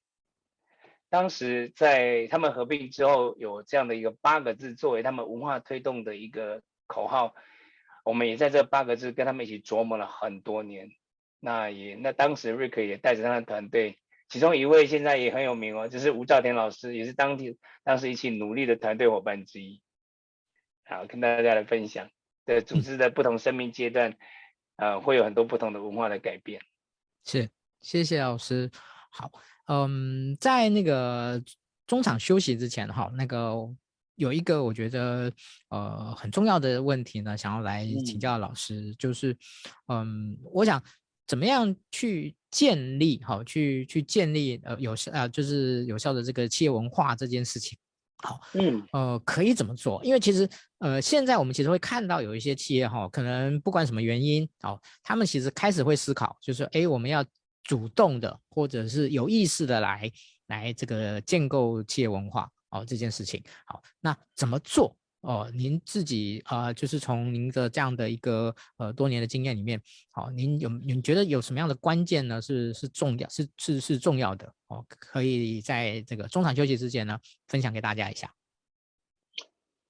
[1.08, 7.34] 当时在他们合并之后，有这样的一个八个字作为他们文化推动的一个口号。
[8.10, 10.90] 我们也在这八个字跟他们一起琢磨了很多年，
[11.40, 19.80] 那也那当时瑞克也带着他的团队，其中一位现在也很有名哦，就是吴兆田老师，也是当地当时一起努力的团队伙伴之一。
[20.86, 22.10] 好，跟大家来分享，
[22.46, 24.18] 的组织的不同生命阶段，
[24.78, 26.60] 呃，会有很多不同的文化的改变。
[27.24, 27.48] 是，
[27.80, 28.72] 谢谢老师。
[29.12, 29.32] 好，
[29.68, 31.40] 嗯，在那个
[31.86, 33.70] 中场休息之前，哈，那个。
[34.20, 35.32] 有一个我觉得
[35.70, 39.36] 呃很重要的问题呢，想要来请教老师，嗯、就是
[39.88, 40.84] 嗯，我想
[41.26, 47.78] 怎么样去建立好，去去建立呃有效啊，就是有效的这个企业文化这件事情，
[48.18, 50.04] 好，嗯，呃，可以怎么做？
[50.04, 50.48] 因为其实
[50.80, 57.24] 呃现在我们其实会看到有一些企业哈，可能不管什么原因，哦，他们其实开始会思考，就是哎，我们要
[57.64, 60.12] 主动的或者是有意识的来
[60.48, 62.50] 来这个建构企业文化。
[62.70, 64.96] 哦，这件事情好，那怎么做？
[65.22, 72.42] 哦，您自己啊、呃，就是从您的这样的一个呃多年的经验里面，好、哦，您有您觉得有什么样的关键呢？
[72.42, 78.34] 是是重要，是是是重要的哦，可以在这个中场休息之前呢，分享给大家一下。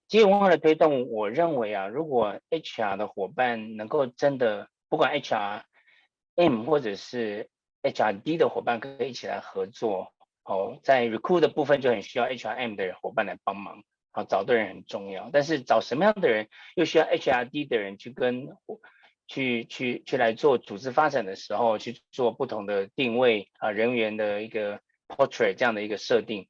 [0.07, 7.47] 企业文化的推动，我认为啊，如果 HR 的伙伴能够真的，不管 HRM 或者是
[7.83, 10.11] HRD 的伙伴，可以一起来合作。
[10.49, 18.47] 哦，在 recruit 的部分就很需要 HRM 的伙伴来帮忙，好，找对人很重要，但是找什么样的人又需要 HRD 的人去跟
[19.27, 26.47] 去去去来做组织发展的时候去做不同的定位啊，人员的一个 portrait 这样的一个设定。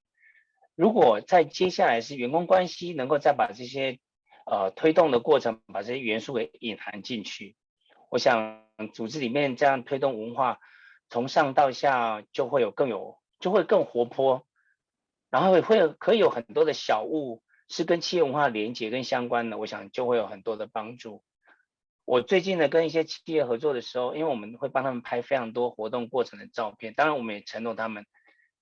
[0.76, 4.00] 如果在接下来是员工关系能够再把这些
[4.46, 7.58] 呃推动的过程把这些元素给隐含进去，
[8.10, 10.60] 我想组织里面这样推动文化
[11.10, 13.18] 从上到下就会有更有。
[13.39, 14.45] 就会更活泼，
[15.30, 21.23] 然后会可以有很多的小物是跟企业文化连接跟相关的，我想就会有很多的帮助。
[22.06, 28.06] 我最近呢跟一些企业合作的时候，因为我们会帮他们拍非常多活动过程的照片，当然我们也承诺他们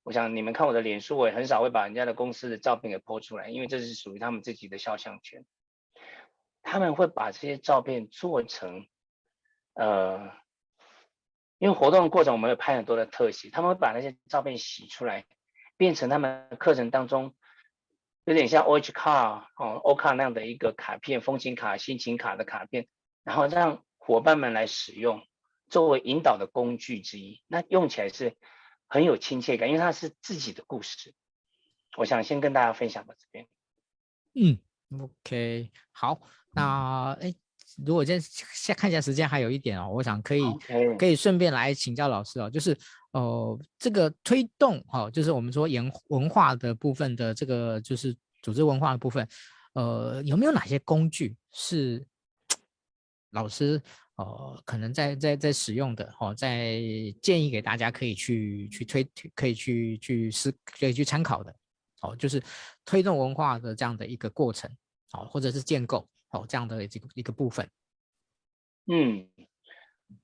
[0.04, 5.46] 我想你们看我的脸书，我也很少会把人家的公司的照片给 po 出来，因为这是属于他们自己的肖像权。
[6.62, 8.86] 他们会把这些照片做成，
[9.74, 10.32] 呃，
[11.60, 15.26] 因为活动的过程我们会拍很多的特写，他们会把那些照片洗出来，
[15.78, 17.34] 变成他们课程当中
[18.26, 22.88] 有点像 OH 卡哦 O 卡那样的一个卡片，风景卡、心情卡的卡片，
[23.24, 25.26] 然后让伙伴们来使用，
[25.70, 27.42] 作为引导的工具之一。
[27.48, 28.36] 那用起来是
[28.88, 31.14] 很有亲切感，因为它是自己的故事。
[31.98, 33.48] 我想先跟大家分享到这边。
[34.36, 34.60] 嗯
[35.02, 36.22] ，OK，好。
[36.52, 37.34] 那哎，
[37.86, 38.22] 如果今天
[38.54, 40.42] 先看一下时间，还有一点哦，我想可以.
[40.98, 42.78] 可以顺便来请教老师哦，就是
[43.12, 49.28] 呃这个推动哦，就是我们说研文化的部分的这个就是组织文化的部分，
[49.74, 52.04] 呃有没有哪些工具是
[53.32, 53.82] 老师
[54.16, 56.82] 呃可能在在在使用的哦，在
[57.22, 61.54] 建议给大家可以去去推可以去去思可以去参考的
[62.02, 62.42] 哦，就是
[62.86, 64.70] 推动文化的这样的一个过程
[65.14, 66.08] 哦，或者是建构。
[66.30, 67.70] 哦，这样的一个一个部分。
[68.86, 69.30] 嗯，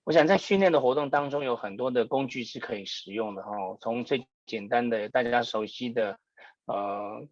[0.04, 3.78] 我想在训练的活动当中，有很多的工具是可以使用的哈、哦。
[3.82, 6.20] 从最简单的大家熟悉的
[6.66, 7.28] 呃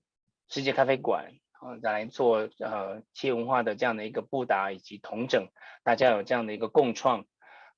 [0.50, 5.48] 世界咖啡馆啊、再来做呃企业文化的这样的一个布达以及同整，
[5.84, 7.26] 大家有这样的一个共创，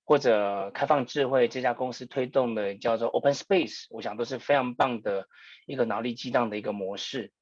[0.06, 5.28] 或者开放智慧这家公司推动的叫做 Open Space，我想都是非常棒的
[5.66, 7.34] 一个脑力激荡的一个模式。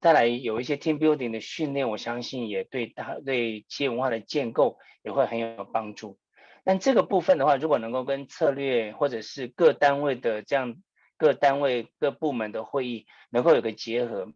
[0.00, 6.18] 再来有一些 team building 的训练，我相信也对他对企业文化的建构也会很有帮助。
[6.64, 10.76] 但这个部分的话，如果能够跟策略或者是各单位的这样
[11.16, 14.32] 各单位各部门的会议能够有个结合，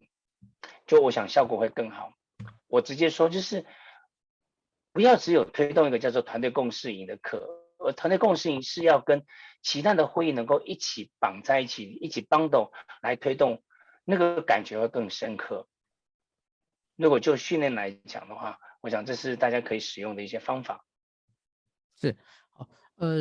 [0.86, 2.12] 就我想效果会更好。
[2.66, 3.64] 我直接说就是，
[4.92, 7.46] 不要只有推动一个叫做团队共识营的课，
[7.78, 9.24] 而团队共识营是要跟
[9.62, 12.70] 其他的会议能够一起绑在一起，一起 bundle
[13.00, 13.62] 来推动。
[14.04, 15.68] 那个感觉会更深刻。
[16.96, 20.84] 如果就训练来讲的话，我想这是大家可以使用的一些方法。
[22.00, 22.16] 是，
[22.96, 23.16] 呃，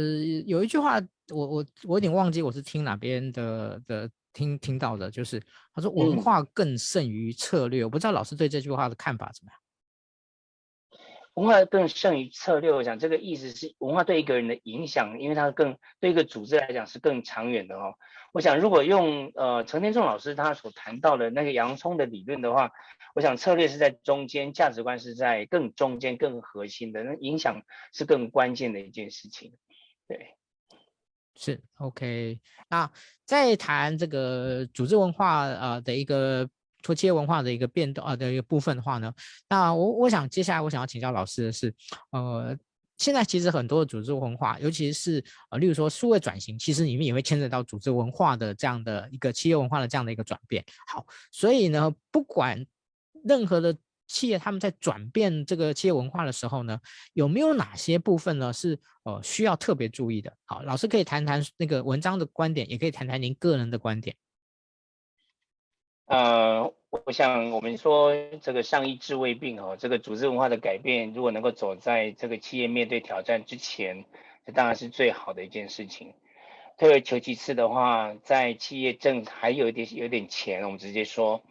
[0.45, 5.41] 有一句话，我我我有点忘记我是听哪边的的听听到的，就是
[5.73, 7.83] 他说文化更胜于策略。
[7.83, 9.60] 嗯、我不知道老师对这句话的看法怎么样？
[11.35, 17.95] 文化更胜于策略，我想这个意思是文化对一个人的影响，因为它更对一个组织来讲是更长远的哦。
[18.33, 22.71] 我想如果用呃陈天仲老师他所谈到的那个洋葱的理论的话，
[23.15, 27.61] 我想策略是在中间，价值观是在更中间、更核心的，那影响
[27.93, 29.53] 是更关键的一件事情。
[30.07, 30.35] 对，
[31.35, 32.39] 是 OK。
[32.69, 32.91] 那
[33.25, 36.49] 在谈这个组织文化呃的一个。
[36.81, 39.13] 做企业文化的一个变动啊的一个部分的话呢，
[39.49, 41.73] 那我我想接下来我想要请教老师的是，
[42.11, 42.57] 呃，
[42.97, 50.63] 现在其实很多的组织文化，尤其是呃，例如说数位转型，其实里面也会牵扯到组织文化的这样的一个企业文化的这样的一个转变。
[50.87, 52.65] 好，所以呢，不管
[53.23, 53.75] 任何的
[54.07, 56.79] 企业，他们在转变这个企业文化的时候呢，
[57.13, 60.31] 有没有哪些部分呢是呃需要特别注意的？
[60.45, 64.15] 好，老师可以谈谈那个文章的观点，也可以谈谈您个人的观点。
[66.11, 74.03] 呃，我想我们说这个上医治未病哦，这个组织文化的改变，如果能够走在这个企业面对挑战之前，
[74.45, 76.13] 这当然是最好的一件事情。
[76.77, 81.41] 退而求其次的话，在企业正还有一点有点钱，我们直接说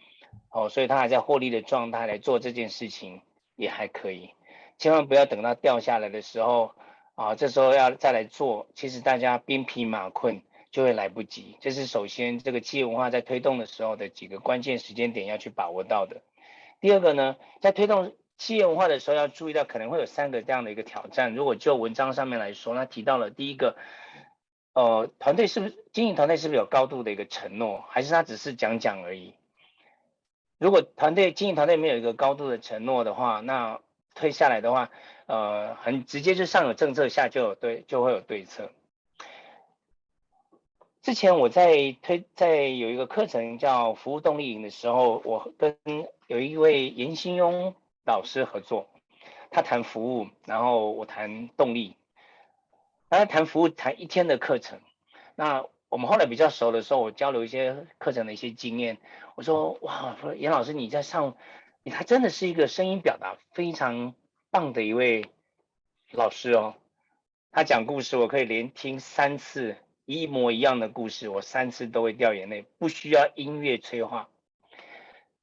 [0.51, 3.23] 哦，所以他还在获利的状态来做这件事情
[3.57, 4.35] 也还可以，
[4.77, 6.75] 千万不要等到掉下来的时候
[7.15, 10.43] 啊，这时候要再来做，其实大家兵疲马困。
[10.71, 16.23] 就会来不及，这是首先这个企业文化在推动的时候的几个关键时间点要去把握到的。
[16.81, 21.35] 第二个呢，在推动企业文化的时候要注意到可能会有三个这样的一个挑战。
[21.35, 23.77] 如果就文章上面来说，那提到了第一个，
[24.73, 29.35] 呃，团队是不是经营团队是不是有高度的一个承诺，还是他只是讲讲而已？
[30.59, 33.81] 如果团队经营团队没有一个高度的承诺的话，那
[34.15, 34.91] 推下来的话，
[35.27, 38.71] 呃，很直接就上有政策，下就有对就会有对策。
[41.03, 45.75] 之前我在推在有一个课程叫服务动力营的时候，我跟
[46.27, 47.73] 有一位严新庸
[48.05, 48.87] 老师合作，
[49.51, 51.97] 他谈服务，然后我谈动力，
[53.09, 54.79] 他谈服务谈一天的课程。
[55.37, 58.99] 那我们后来比较熟的时候，我交流一些课程的一些经验。
[59.37, 61.35] 我说哇，严老师你在上，
[61.83, 64.15] 你他真的是一个声音表达非常
[64.51, 65.25] 棒的一位
[66.11, 66.75] 老师哦。
[67.53, 69.77] 他讲故事我可以连听三次。
[70.11, 74.29] 一模一样的故事，我三次都会掉眼泪，不需要音乐催化。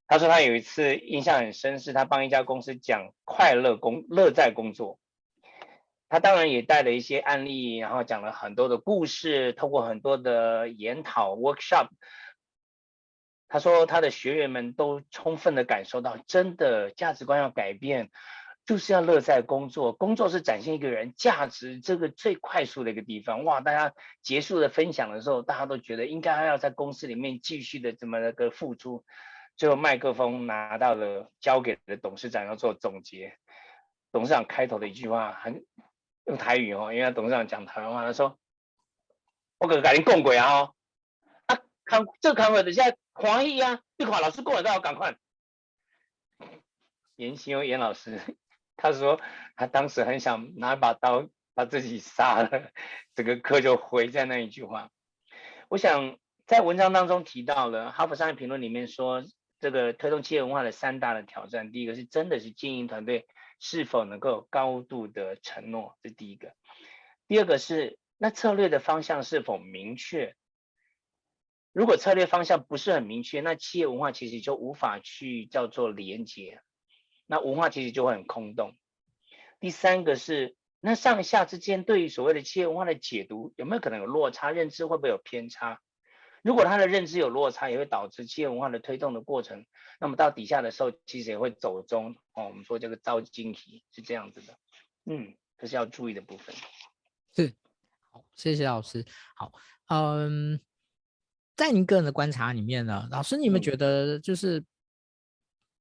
[0.08, 5.00] 他说他有一次印象很深，是他帮一家公司讲快乐工乐在工作。
[6.10, 11.88] 他当然也带了一些案例，然后讲了很多的故事，透过很多的研讨 workshop，
[13.48, 18.10] 他说他的学员们都充分的感受到，真的价值观要改变，
[18.68, 23.44] 就是要乐在工作，工作是展现一个人价值这个最快速的一个地方。
[23.44, 29.04] 哇，大家结束的分享的时候，大家都觉得应该还要在公司里面继续的这么那个付出。
[29.56, 33.40] 最后麦克风拿到了，交给了董事长要做总结。
[34.12, 35.66] 董事长开头的一句话很。
[36.26, 38.38] 用台语哦，因为董事长讲台湾话，他说
[39.60, 40.74] ：“我可赶紧共轨啊！
[41.46, 45.16] 啊，看这看会的现在黄奕啊，你看老师过来都要赶快。”
[47.16, 48.20] 严行勇严老师，
[48.78, 49.20] 他说
[49.58, 52.72] 他当时很想拿把刀把自己杀了，
[53.16, 54.90] 整个课就毁在那一句话。
[55.68, 59.26] 我想在文章当中提到了《哈佛商业评论》里面说，
[59.60, 63.28] 这个推动企业文化的三大的挑战，第一个是真的是经营团队。
[63.60, 65.98] 是否能够高度的承诺？
[66.04, 66.54] 这第一个。
[67.28, 70.36] 第二个是，那策略的方向是否明确？
[71.74, 76.62] 如果策略方向不是很明确，那企业文化其实就无法去叫做连接，
[77.28, 78.74] 那文化其实就会很空洞。
[79.60, 84.50] 第三个是，那上下之间对于所谓的企业文化的解读有没有可能有落差？
[84.52, 85.80] 认知会不会有偏差？
[86.44, 89.66] 如果他的认知有落差，也会导致企业文化的推动的过程。
[90.00, 92.48] 那么到底下的时候，其实也会走中哦。
[92.48, 94.58] 我们说这个遭惊喜是这样子的，
[95.06, 96.56] 嗯，这是要注意的部分。
[97.36, 97.54] 是，
[98.12, 99.04] 好，谢谢老师。
[99.36, 99.52] 好，
[99.88, 100.62] 嗯，
[101.56, 104.64] 在您个人的观察里面呢，老师你们觉得就是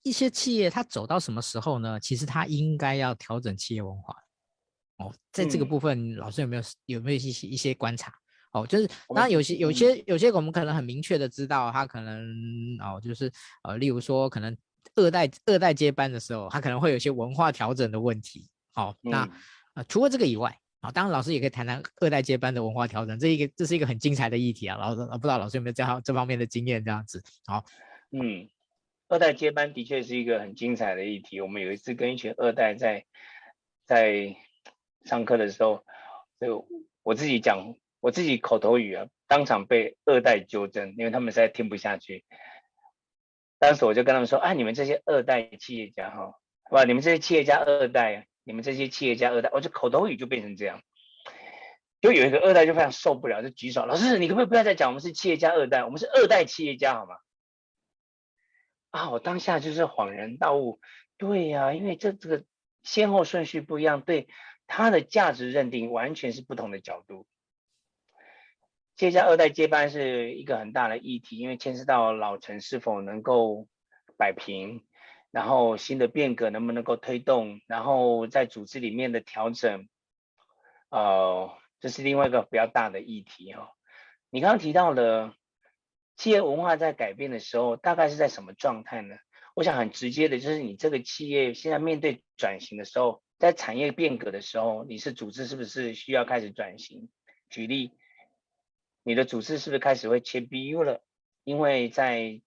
[0.07, 1.99] 一些企业它走到什么时候呢？
[1.99, 4.15] 其实它应该要调整企业文化。
[4.99, 8.13] 哦，在这个部分，嗯、老师有没有有没有一些一些观察？
[8.53, 12.25] 哦，就是当然有些有些有些我们可能很明确的知道，他可能
[12.81, 13.31] 哦，就是
[13.65, 14.57] 呃，例如说可能
[14.95, 18.49] 二代二代接班的时候，他可能会有些文化调整的问题。
[18.73, 19.29] 好、哦，那
[19.75, 24.79] 呃除了这个以外，啊、哦，当然老师也可以谈谈二代接班的文化调整，这一个这是一个很精彩的议题啊。
[24.79, 27.21] 老师不知道老师有没有这样这方面的经验这样子。
[27.45, 27.65] 好，
[28.13, 28.49] 嗯，
[29.09, 31.41] 二代接班的确是一个很精彩的议题。
[31.41, 33.05] 我们有一次跟一群二代在
[33.85, 34.37] 在
[35.05, 35.85] 上课的时候，
[36.41, 36.67] 就
[37.03, 37.75] 我自己讲。
[37.99, 42.25] 我自己口头语啊，当场被二代纠正，因为他们实在听不下去。
[43.59, 46.35] 当时我就跟他们说：“啊，你们这些二代企业家哈，
[46.71, 50.83] 哇，你们这些企业家二代，你们这些企业家二代，我就口头语就变成这样。”
[52.01, 57.17] 就有一个二代就非常受不了，就举手：“老师，你可不可以不要再讲我们是企业家二代，我们是二代企业家好吗？”
[58.91, 60.81] 啊，我当下就是恍然大悟，
[61.19, 62.45] 对呀、因为这这个
[62.83, 64.29] 先后顺序不一样，对
[64.67, 67.27] 他的价值认定完全是不同的角度。
[68.97, 73.69] 接下二代接班是一个很大的议题，因为牵涉到老陈是否能够
[74.17, 74.87] 摆平，
[75.31, 79.87] 然后新的变革能不能够推动，然后在组织里面的调整，
[80.89, 83.69] 呃，这是另外一个比较大的议题哈、哦。
[84.31, 85.35] 你刚刚提到了
[86.17, 89.17] 企业文化在改变的时候，大概是在什么状态呢？
[89.55, 97.09] 我想很直接的就是你这个企业现在面对转型的时候，在产业变革的时候，你是组织是不是需要开始转型？
[97.49, 97.93] 举例。
[99.03, 101.01] 你的组织是不是开始会切 BU 了？
[101.45, 102.43] 因为在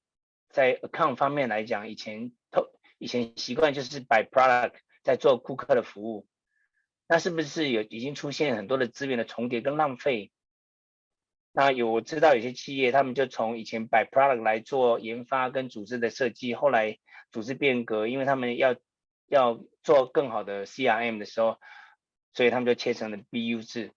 [0.50, 6.28] 在 account 方面来讲，以前透以前习惯就是 by product 在做顾客的服务，
[7.08, 10.34] 那是不是有已经出现很多的资源的重叠跟浪费？
[11.60, 17.00] 那有我知道有些企业他们就从以前摆 product 来做研发跟组织的设计，后来
[17.34, 18.78] 组织变革，因为他们要
[19.28, 21.60] 要做更好的 CRM 的时候，
[22.34, 23.92] 所以他们就切成了 BU 制。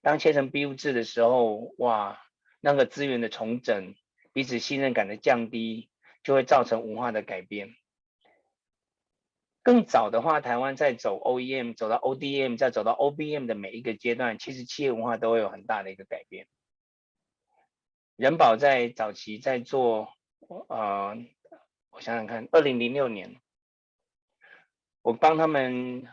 [0.00, 2.20] 当切成 BU 制的时候，哇，
[2.60, 3.96] 那个资源的重整，
[4.32, 5.90] 彼此信任感的降低，
[6.22, 7.74] 就会造成文化的改变。
[9.64, 16.46] 更早的话，台湾在走 OEM，走到 ODM，再走到 OBM 的每一个阶段，其实企业文化都会有很大的一个改变。
[18.14, 20.12] 人保在早期在做，
[20.68, 21.16] 呃，
[21.90, 23.40] 我想想看，二零零六年，
[25.02, 26.06] 我帮他们，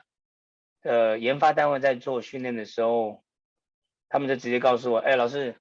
[0.81, 3.23] 呃，研发单位在做训练的时候。
[4.13, 5.55] 他们就直接告诉我：“哎，老师，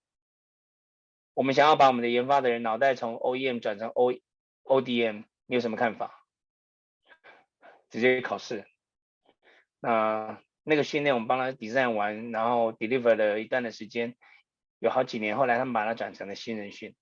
[1.34, 4.12] 我们想要把我们的研发的人脑袋从 OEM 转成 O
[4.64, 6.19] ODM，你有什么看法？”
[7.90, 8.64] 直接考试。
[9.80, 14.16] 那那个训练我们帮他 design 完，然后 deliver 了一段的时间，
[14.78, 16.94] 有好几年，后来他们把它转成了新人训。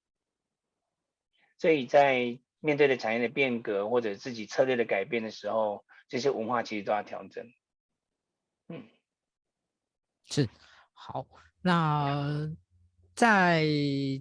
[1.58, 7.46] 所以在面对的产业的变革或者自己策略的改变的时候，这些文化其实都要调整。
[8.68, 8.84] 嗯，
[10.26, 10.48] 是。
[10.92, 11.26] 好，
[11.62, 12.48] 那
[13.14, 13.62] 在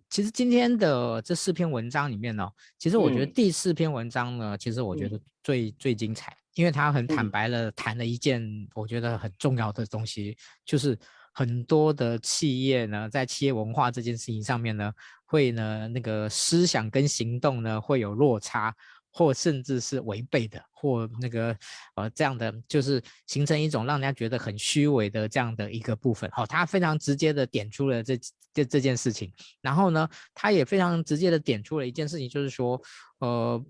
[0.09, 8.41] 其实今天的这四篇文章里面呢，其实我觉得第四篇文章呢，嗯、其实我觉得最、嗯、最精彩，因为他很坦白了谈了一件
[8.75, 10.97] 我觉得很重要的东西，嗯、就是
[11.33, 14.91] 很多的企业呢，在企业文化这件事情上面呢，
[15.25, 18.75] 会呢那个思想跟行动呢会有落差。
[19.09, 21.57] 或甚至是违背的，或那个
[21.95, 26.29] 呃这样的，就是形成一种让人家觉得很虚伪的这样的一个部分。
[26.31, 28.15] 好、哦，他非常直接的点出了这
[28.53, 32.79] 这这件事情，然后呢，他也非常直接的点出了一件事情，就是说，
[33.17, 33.65] 呃，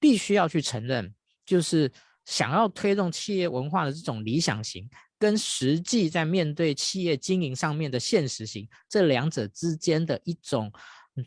[0.00, 1.14] 必须要去承认，
[1.48, 1.90] 就是
[2.26, 4.88] 想要推动企业文化的这种理想型，
[5.18, 10.70] 跟实际在面对企业经营上面的现实型，这两者之间的一种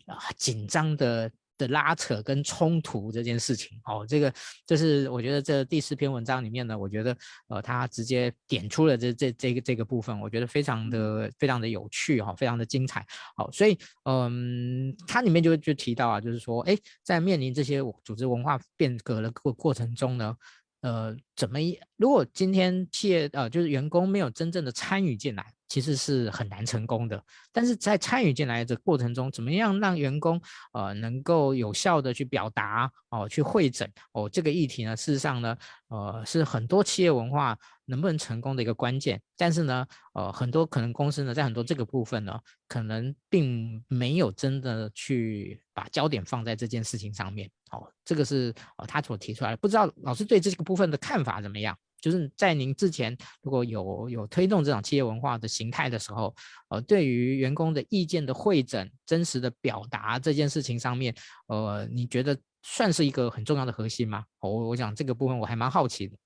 [0.05, 1.31] 啊紧张的。
[1.61, 4.33] 的拉扯跟冲突这件事情，哦，这个
[4.65, 7.15] 这是我觉得这第四篇文章里面呢，我觉得
[7.49, 13.05] 呃，他直接点出了这这这个这个部分，我觉得非常的非常的有趣哈，非常的精彩，
[13.35, 20.35] 好，所以嗯，它里面就就提到啊，就是说，哎，在面临这些组织文化变革的过过程中呢，
[20.81, 21.59] 呃，怎么
[21.97, 25.45] 如果今天企业呃就是员工没有真正的参与进来。
[25.71, 27.23] 其实是很难成功的，
[27.53, 30.37] 但是在参与进来的过程中，怎么样让员工
[30.73, 34.97] 呃能够有效的去表达哦，去会诊哦这个议题呢？
[34.97, 35.57] 事实上呢，
[35.87, 39.21] 呃是很多企业文化能不能成功的一个关键。
[39.37, 47.49] 但是呢，呃很多可能公司呢在很多这个部分呢，可能并没有真的去把焦点放在这件事情上面。
[47.71, 51.77] 哦，这个是呃他所提出来的，不知道老师对这个部分的看法啊怎么样？
[52.01, 56.33] 就是在您之前，如果有有推动这种企业文化的形态的时候，
[56.69, 61.13] 呃，对于员工的意见的会诊、真实的表达这件事情上面，
[61.47, 64.25] 呃，你觉得算是一个很重要的核心吗？
[64.39, 66.17] 我我想这个部分我还蛮好奇的。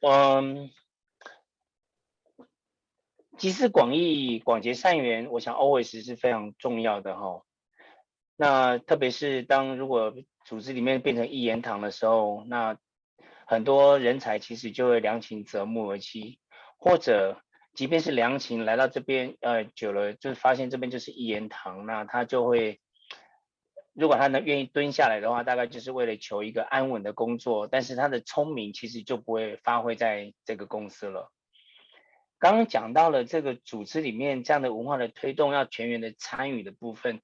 [0.00, 0.70] 嗯，
[3.36, 7.42] 集思广益、广结善缘，我想 always 是非常重要的哈。
[8.36, 10.14] 那特别是当如果
[10.46, 12.78] 组织里面变成一言堂的时候，那
[13.46, 16.38] 很多人才其实就会良禽择木而栖，
[16.78, 17.42] 或者
[17.74, 22.80] 即便是良禽来到这边，呃，久了就发现这边就是一言堂，那他就会，
[23.92, 31.30] 如果他能愿意蹲下来的话，大概就是为了求一个安稳的工作，但是他的聪明其实就不会发挥在这个公司了。
[32.38, 37.22] 刚刚讲到了这个组织里面这样的文化的推动要全员的参与的部分，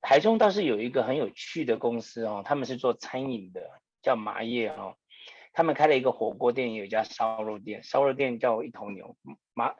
[0.00, 3.62] 台中倒是有一个很有趣的公司哦，他们是做餐饮的。
[4.04, 4.96] 叫麻叶哦，
[5.54, 9.16] 他们开了一个火锅店，有一家烧肉店，烧肉店叫一头牛，
[9.54, 9.74] 麻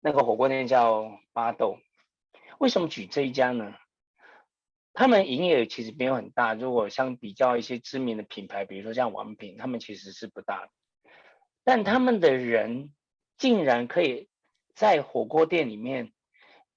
[0.00, 1.78] 那个火锅店叫巴豆。
[2.58, 3.74] 为什么举这一家呢？
[4.92, 10.68] 他们营业额其实没有很大，如果相比较一些知名的品牌，比如说像王品，他们其实是不大。
[11.64, 12.92] 但他们的人
[13.36, 14.28] 竟然可以
[14.76, 16.12] 在火锅店里面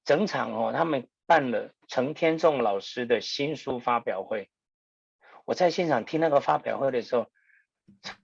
[0.03, 4.49] 整场哦，他们办了陈天仲老师的新书发表会。
[5.47, 7.31] 我在现场听那个发表会的时候，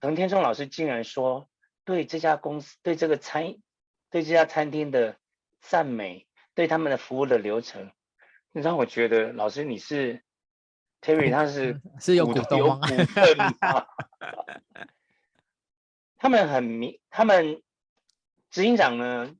[0.01, 1.47] 陈天松老师竟然说
[1.85, 3.55] 对这家公司、对这个餐、
[4.09, 5.15] 对这家餐厅的
[5.61, 7.93] 赞美，对他们的服务的流程，
[8.51, 10.21] 让我觉得老师你是
[10.99, 12.81] Terry，他是 是有股东吗？
[16.17, 17.63] 他们很明，他们
[18.51, 19.33] 执行长呢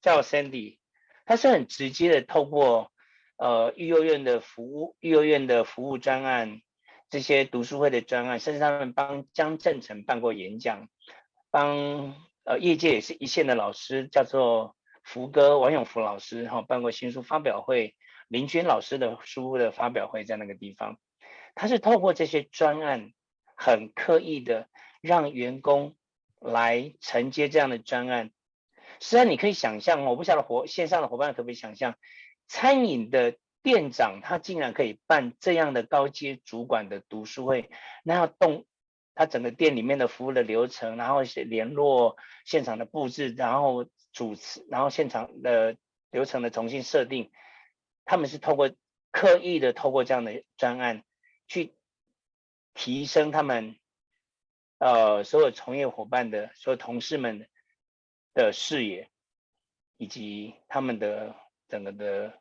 [0.00, 0.78] 叫 Sandy，
[1.26, 2.90] 他是很直接的透过
[3.36, 6.62] 呃育幼院的服务、育幼院的服务专案。
[7.08, 10.88] 这些读书会的专案，甚至他们帮江振成办过演讲，
[11.50, 17.94] 帮呃业界也是一线的老师，叫做福哥王永福老师哈，办过新书发表会，
[18.26, 20.98] 林军老师的书的发表会在那个地方，
[21.54, 23.12] 他是透过这些专案，
[23.54, 24.68] 很刻意的
[25.00, 25.94] 让员工
[26.40, 28.32] 来承接这样的专案。
[28.98, 31.94] 实际上你可以想象，我不晓得伙线上的伙伴可不可以想象，
[32.48, 33.36] 餐饮的。
[33.66, 37.68] 店长他竟然可以办这样的高阶主管的读书会，
[38.04, 38.64] 那要动
[39.12, 45.76] 他整个店里面的服务的流程，然后联络现场的布置，然后主持，然后现场的
[46.12, 47.32] 流程的重新设定，
[48.04, 48.70] 他们是透过
[49.10, 51.02] 刻意的透过这样的专案
[51.48, 51.74] 去
[52.72, 53.74] 提升他们
[54.78, 57.48] 呃所有从业伙伴的所有同事们
[58.32, 59.10] 的视野，
[59.96, 61.34] 以及他们的
[61.68, 62.38] 整个的。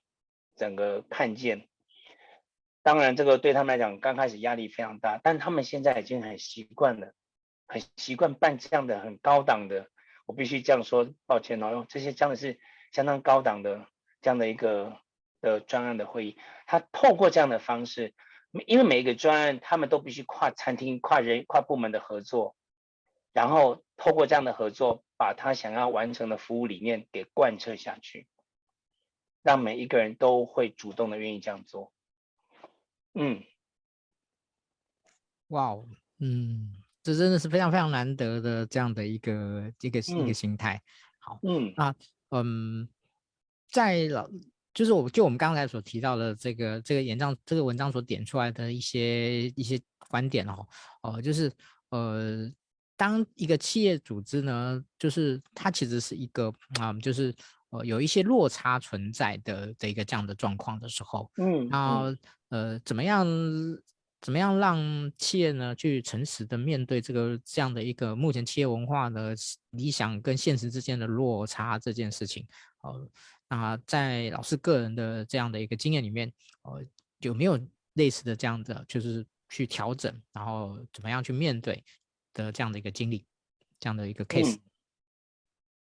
[0.56, 1.68] 整个看见，
[2.82, 7.14] 当然这个对他们来讲刚开始压力非常大，但他们现在已经很习惯了，
[7.68, 9.89] 很习惯办这样的很高档的，
[10.26, 12.60] 我必须这样说，抱歉哦，这些真的是
[12.91, 13.88] 相当高档的
[14.22, 14.97] 这样的一个
[15.41, 18.14] 的专案的会议，他透过这样的方式，
[18.68, 22.56] 因为每一个专案他们都必须跨餐厅、跨人、跨部门的合作，
[23.34, 28.28] 然后透过这样的合作，把他想要完成的服务理念给贯彻下去。
[29.46, 31.93] 让每一个人都会主动的愿意这样做，
[33.14, 33.43] 嗯，
[35.50, 35.88] 哇哦，
[36.18, 36.74] 嗯，
[37.04, 40.82] 这真的是非常非常难得的这样的一个一个、嗯、一个心态。
[41.20, 41.93] 好，嗯，啊
[42.32, 42.89] 嗯，
[43.70, 44.28] 在老
[44.74, 49.80] 就是我就我们刚才所提到的这个这个演讲这个文章所点出来的一些一些
[50.10, 50.68] 观点哦，
[51.04, 51.54] 呃，就是
[51.89, 52.52] 呃，
[52.98, 57.32] 当一个企业组织呢，就是它其实是一个啊、呃，就是
[57.78, 62.16] 呃有一些落差存在的的一个这样的状况的时候，嗯，然后
[62.50, 63.26] 呃怎么样？
[64.22, 69.36] 怎么样让企业呢去诚实的面对这个这样的一个目前企业文化的
[69.70, 72.48] 理想跟现实之间的落差这件事情？
[72.82, 73.08] 呃，
[73.50, 76.84] 那在老师个人的这样的一个经验里面，呃，
[77.20, 77.60] 有没有
[77.94, 81.84] 类似的这样的就是去调整，然后怎么样去面对
[82.34, 83.28] 的这样的一个经历，
[83.80, 84.58] 这样的一个 case？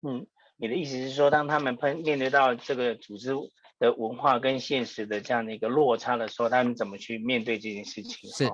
[0.03, 0.26] 嗯，嗯，
[0.59, 3.32] 你的意思是说，当他们碰面对到这个组织？
[3.80, 8.28] 的文化跟现实的这样的一个落差的时候，他们怎么去面对这件事情？
[8.28, 8.52] 是，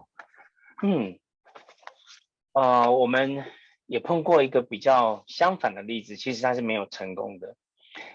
[0.82, 1.18] 嗯，
[2.52, 3.42] 呃，我们
[3.86, 7.57] 也碰过一个比较相反的例子，其实他是没有成功的。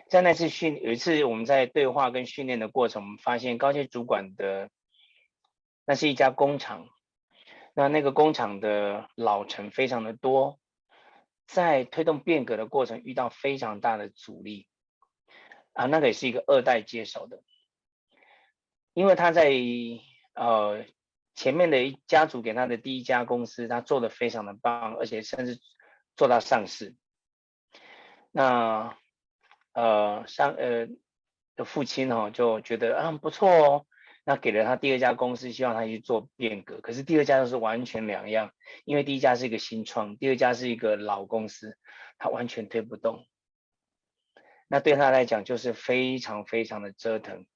[0.07, 4.69] 在那次训有一次我们在对话跟训练的过程，我们发现高阶主管的
[5.87, 6.89] 那是一家工厂，
[7.73, 10.59] 那那个工厂的老臣非常的多，
[11.51, 14.67] 在推动变革的过程遇到非常大的阻力。
[15.73, 17.41] 啊，那个也是一个二代接手的，
[18.93, 19.49] 因为他在
[20.33, 20.83] 呃
[21.35, 25.59] 前面的一家族给他的第一家公司，他做的非常的棒，而且甚至
[26.17, 26.95] 做到上市。
[28.31, 28.97] 那
[29.73, 30.87] 呃上呃
[31.55, 33.85] 的父亲哦就觉得啊不错哦，
[34.29, 36.79] 那给了他第二家公司，希望他去做变革。
[36.81, 38.51] 可是第二家都是完全两样，
[38.85, 41.75] 因为第一家是一个新创，第二家是一个老公司，
[42.19, 43.25] 他完全推不动。
[44.67, 47.47] 那对他来讲就是非常非常的折腾，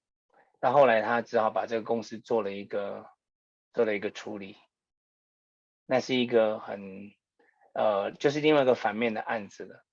[0.60, 3.06] 到后来他只好把这个公司做了一个
[3.72, 4.58] 做了一个处理，
[5.86, 7.12] 那是一个很
[7.74, 9.86] 呃就是另外一个反面的案子了。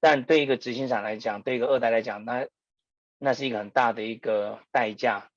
[0.00, 2.48] 但对一个执行长来讲，对一个二代来讲，那
[3.18, 5.28] 那是一个很大的一个代价。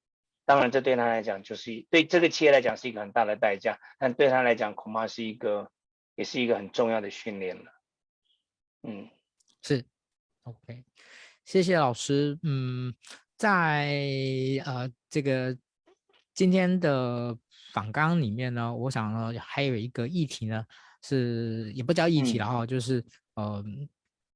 [0.45, 5.71] 当然，这对他来讲就是对这个企业来讲是一个很大的代价，但对他来讲恐怕是一个
[6.15, 7.71] 也是一个很重要的训练了。
[8.83, 9.09] 嗯，
[9.63, 9.83] 是。
[10.43, 10.83] OK，
[11.43, 12.37] 谢谢老师。
[12.43, 12.93] 嗯，
[13.35, 13.97] 在
[14.63, 15.57] 呃这个
[16.35, 17.35] 今天的
[17.73, 20.63] 访纲里面呢，我想呢还有一个议题呢，
[21.01, 23.65] 是也不叫议题了哈，嗯、就是呃，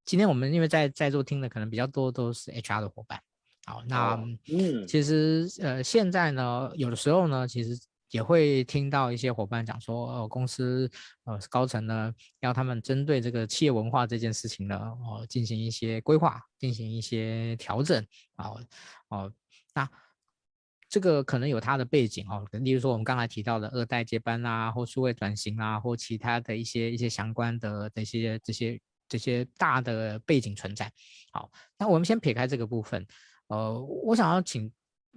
[0.04, 3.22] 今天我们因为在在座听的可能比较多都是 HR 的伙伴，
[3.70, 4.16] 好，那
[4.52, 7.80] 嗯，其实呃现在呢，有的时候呢，其实。
[8.12, 10.90] 也会听到一些伙伴讲说，呃，公司
[11.26, 18.04] 呃高层呢，要他们针对这个企业文化这件事情呢，哦，进行一些规划，进行一些调整，
[18.38, 18.60] 哦，
[19.10, 19.32] 哦，
[19.76, 19.88] 那
[20.90, 30.92] 这个可能有它的背景哦，例如说我们刚才提到的二代接班啊，或数位转型啊，或其他的一些一些相关的这些这些这些大的背景存在。
[31.32, 33.06] 好，那我们先撇开这个部分，
[33.50, 34.72] 呃，我想要请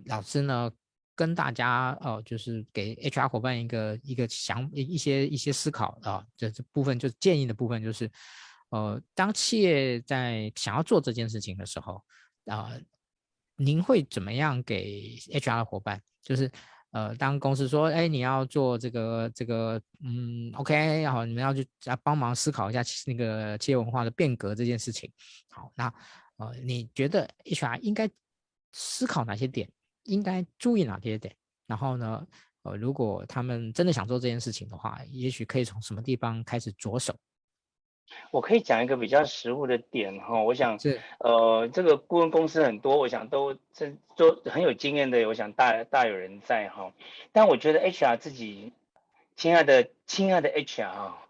[0.06, 0.70] 老师呢。
[1.14, 8.10] 跟大家呃，就是给 HR 伙伴一个一个想一一些一些思考啊，这这部分就是建议的部分，就是
[8.70, 12.02] 呃，当企业在想要做这件事情的时候
[12.46, 12.72] 啊，
[13.56, 16.00] 您会怎么样给 HR 的伙伴？
[16.22, 16.50] 就是
[16.92, 25.12] 呃，当公司说，哎，你要做这个这个，嗯，OK，然后你们要去啊帮忙思考一下那个企业文化的变革这件事情。
[25.50, 25.92] 好，那
[26.36, 28.08] 呃，你觉得 HR 应该
[28.72, 29.68] 思考哪些点？
[30.04, 31.34] 应该注意哪些点？
[31.66, 32.26] 然后呢，
[32.62, 37.14] 呃，如果他们真的想做这件事情的话，也许可以从什么地方开始着手？
[38.30, 46.92] 我可以讲一个比较实务的点哈，我想是呃，这个顾问公司很多，我想都这都很有经验的，我想大大有人在哈。
[47.30, 48.72] 但我觉得 HR 自己，
[49.36, 51.26] 亲爱的亲爱的 HR 啊，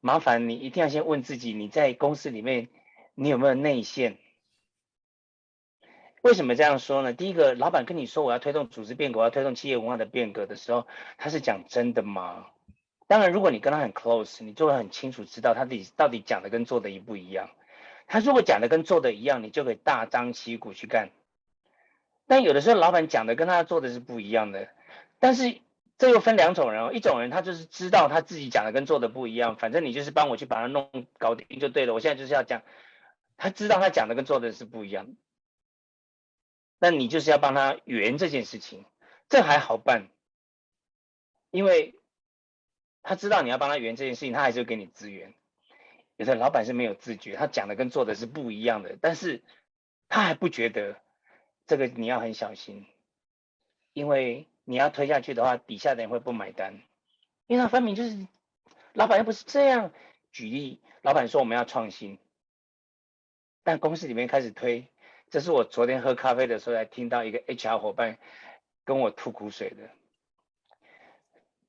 [0.00, 2.68] 麻烦你一定要先问自己，你在公司里面
[3.14, 4.18] 你有没有内线？
[6.26, 7.12] 为什么这样说呢？
[7.12, 10.84] 第一个，老板跟你说我要推动组织变革，我要推动企业文化的变革的时候，
[11.18, 12.46] 他是讲真的吗？
[13.06, 17.50] 当然，如果你跟他很 close，你就会很清楚知道他底到底讲的跟做的一不一样。
[18.08, 21.10] 他如果讲的跟做的一样，你就可以大张旗鼓去干。
[22.26, 24.66] 但有的时候，老板讲的跟他做的是不一样的。
[25.20, 25.58] 但是
[25.96, 31.94] 这又分两种人哦，一种人他就是知道他自己讲的跟做的不一样，反正你就是帮我去把它弄搞定就对了。
[31.94, 32.62] 我现在就是要讲，
[33.36, 35.06] 他知道他讲的跟做的是不一样。
[36.78, 38.84] 那你就是要帮他圆这件事情，
[39.28, 40.08] 这还好办，
[41.50, 41.94] 因为
[43.02, 45.34] 他知道你要帮他圆这件事情，他还是会给你资源。
[46.16, 49.42] 有的老板是没有自觉，他讲的跟做的是不一样的，但是
[50.08, 51.00] 他还不觉得
[51.66, 52.86] 这个你要很小心，
[53.92, 56.80] 因为你要推下去的话，底下的人会不买单。
[57.46, 58.26] 因为他分明就是
[58.92, 59.92] 老板又不是这样。
[60.32, 62.18] 举例，老板说我们要创新，
[63.62, 64.88] 但公司里面开始推。
[65.36, 68.18] 这是我昨天喝咖啡的时候才听到一个 HR 伙伴
[68.86, 69.90] 跟我吐苦水的。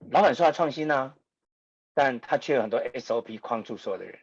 [0.10, 1.18] 老板说要创新啊，
[1.94, 4.22] 但他却有很多 SOP 框住所有的人，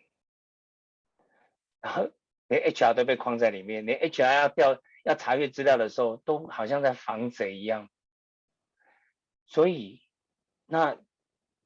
[1.82, 2.10] 然后
[2.48, 7.90] 连 HR 都被框在里面，连 HR 要调要查阅资料的时候，都好像在防贼一样。
[9.44, 10.00] 所以，
[10.64, 10.96] 那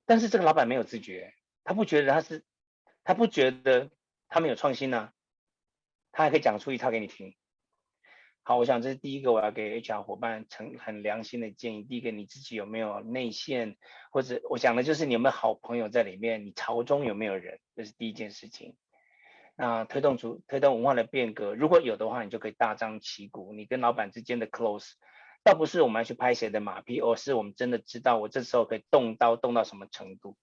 [0.05, 2.45] 但是这个老板没有自觉，他不觉得他是，
[3.05, 3.89] 他不觉得
[4.27, 5.13] 他没有创新啊，
[6.11, 7.37] 他还可以讲出一套给你听。
[8.49, 11.83] 好，我想这是第一个我要给 HR 伙伴诚很良心的建议。
[11.83, 13.77] 第一个，你自己有没有内线，
[14.11, 18.75] 或者我讲的就是你有没有好朋友在里面，你朝中有没有人，这是第一件事情。
[19.55, 24.93] 那推动出推动文化的变革，如果有的话，你就可以大张旗鼓，你跟老板之间的 close，
[25.45, 30.39] 倒不是我们要去拍谁的马屁，而是我们真的知道我这时候可以动刀动到什么程度。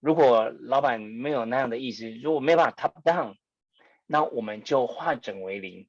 [0.00, 3.36] 如果老板没有那样的意思，如果没办法 top down，
[4.04, 5.86] 那我们就化整为零。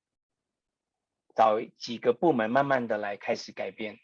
[1.35, 3.99] 找几个部门慢慢的来开始改变，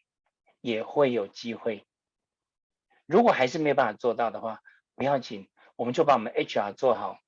[0.60, 1.88] 也会有机会。
[3.06, 4.62] 如果还是没有办法做到的话，
[4.96, 7.20] 不要紧，我们就把我们 HR 做好，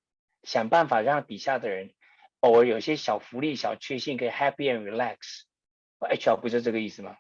[0.44, 1.94] 想办法让底下的人
[2.42, 5.44] 偶尔有些小福利、小确幸，可以 happy and relax。
[6.00, 7.18] HR 不是这个意思吗？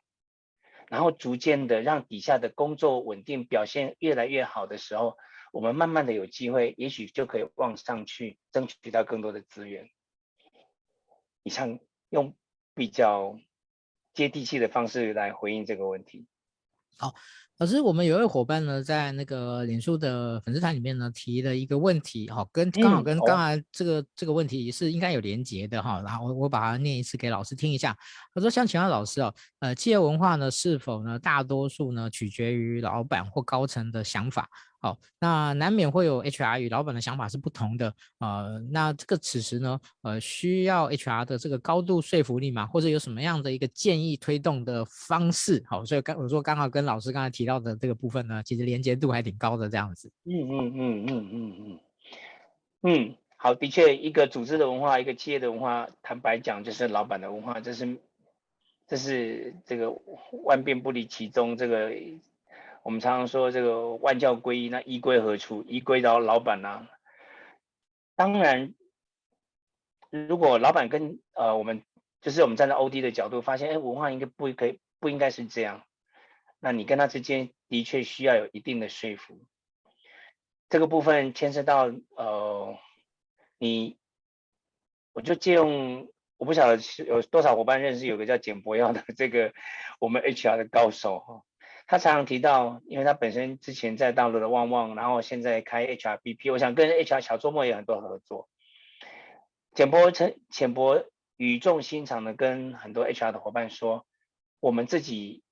[0.89, 5.17] 然后逐渐的让底下的工作稳定，表现越来越好的时候，
[5.53, 9.89] 我们慢慢的有机会，也许就可以往上去争取到更多的资源。
[11.43, 11.79] 以上
[12.09, 12.35] 用。
[12.75, 13.37] 比较
[14.13, 16.25] 接地气的方式来回应这个问题。
[16.97, 17.13] 好，
[17.57, 26.01] 老师，我们有一位伙伴呢，在那个脸书的粉丝团里面呢，提了一个问题，哈，跟刚好跟刚才这个、嗯、这个问题是应该有连结的哈。
[26.05, 27.97] 然后我我把它念一次给老师听一下。
[28.33, 34.47] 他说，像请问老师哦，呃，企业文化呢，是否呢，大多数呢，取决于老板或高层的想法？
[34.83, 45.63] 好，那难免会有 HR 与老板的想法是不同的，呃，那这个此时呢，呃，需要 HR 的这个高度说服力嘛，或者有什么样的一个建议推动的方式？
[45.65, 50.11] 好，所以刚我说刚好跟老师刚才提到的这个部分呢，其实连接度还挺高的这样子。
[50.25, 51.79] 嗯嗯嗯嗯嗯嗯
[52.81, 57.97] 嗯，好，的确，一个组织的文化，一个企业的文化，坦白讲就是老板的文化，这是
[58.85, 59.93] 这是这个
[60.43, 61.93] 万变不离其宗这个。
[62.83, 65.63] 我们常常说这个万教归一，那一归何处？
[65.63, 66.87] 一归到老板呐。
[68.15, 68.75] 当然，
[70.09, 71.81] 如果老板跟呃我们
[72.21, 75.83] 就是我们站在 OD 的角度，发现哎文化应该不可以不应该是这样，
[76.59, 79.45] 那你跟他之间的确需要有一定的说服。
[80.69, 82.77] 这个部分牵涉到呃
[83.59, 83.97] 你，
[85.13, 89.53] 我就借用我不晓得有多少伙伴认识有个叫简博耀的这个
[89.99, 91.43] 我们 HR 的高手哈。
[91.85, 98.47] 他常常提到，因为他本身之前在大陆的旺旺，然后现在开 HRBP，我想跟 HR 小周末也有很多合作。
[99.73, 101.03] 简博成浅薄
[101.35, 104.05] 语重心长的跟很多 HR 的伙伴说，
[104.59, 105.43] 我们自己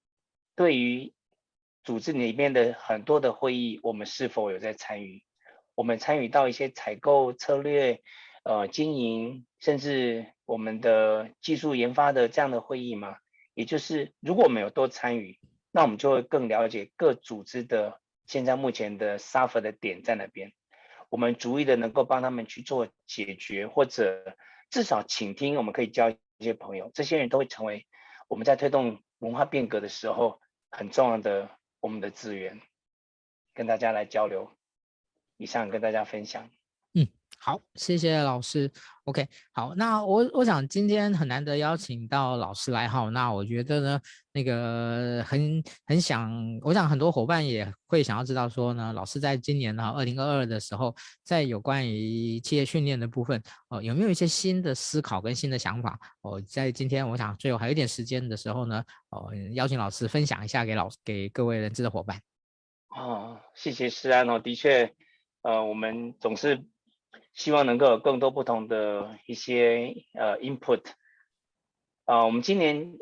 [0.56, 1.14] 对于
[1.84, 5.24] 组织里面的很多的会议，我们是否有在参与？
[5.76, 8.02] 我们参与到一些采购策略、
[8.44, 13.18] 呃经营，甚至我们的技术研发的这样的会议吗？
[13.54, 15.40] 也就是如果我们有多参与。
[15.72, 20.52] 那我们就会更了解各组织的现在目前的 suffer 的点在哪边，
[21.10, 24.36] 我们逐一的能够帮他们去做解决，或者
[24.70, 27.88] 至少倾听，我们可以交一些朋友，这些人都会成为
[28.28, 31.50] 我们在推动文化变革的时候很重要的
[31.80, 32.62] 我们的资源，
[33.54, 34.52] 跟大家来交流。
[35.38, 36.48] 以上跟大家分享。
[36.94, 37.08] 嗯。
[37.40, 38.72] 好，谢谢老师。
[39.06, 44.00] OK，好，那我我想今天很难得邀请到老师来哈，那我觉得呢，
[44.32, 46.32] 那个很很想，
[46.62, 56.00] 我想很多伙伴也会想要知道说呢，老师在今年呢，二零二二的时候，在有关于企业训练的部分，哦，有没有一些新的思考跟新的想法？
[56.22, 62.22] 哦，在今天我想最后还有一点时间的时候呢，哦，邀请老师分享一下给老给各位人资的伙伴。
[62.90, 64.94] 哦，谢谢诗安哦，的确，
[65.42, 66.64] 呃，我们总是。
[67.34, 70.84] 希望能够有更多不同的一些呃 input，
[72.04, 72.98] 啊、呃，我们今年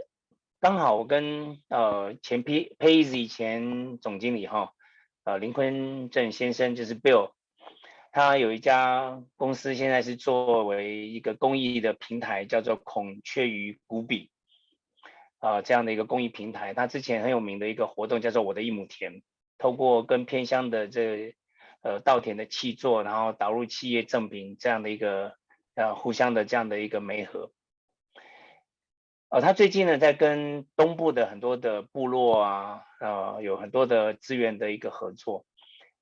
[0.60, 4.74] 刚好我跟呃前 Payz 前总经理哈，
[5.24, 7.32] 呃林坤正先生就是 Bill，
[8.12, 14.30] 他有一家公司现在是作为一个公益的平台，叫做孔雀鱼谷比，
[15.40, 19.24] 啊、这样的一个公益平台，他之前很有名的一个活动叫做我的一亩田，
[19.58, 21.36] 透过跟偏乡的这。
[21.82, 25.36] 呃，稻田的契作，然后导入企业赠品这样的一个
[25.76, 27.52] 呃互相的这样的一个媒合。
[29.30, 35.46] 呃，他最近呢在跟东部的很多的部落啊，呃，有很多的资源的一个合作。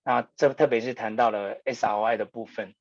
[0.03, 2.73] 那这特别是谈到了 SRI 的部分，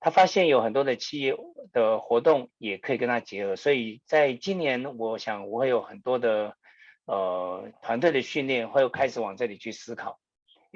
[0.00, 1.36] 他发现有很多的企业
[1.72, 6.56] 的活动也可以跟他结合，所以在今年，我想我会有很多的
[7.04, 10.18] 呃团队的训练会开始往这里去思考，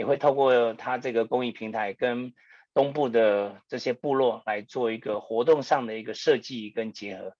[0.00, 2.32] 也会透过他这个公益平台跟
[2.72, 7.34] 东部的这些部落来做一个活动上的一个设计跟结合。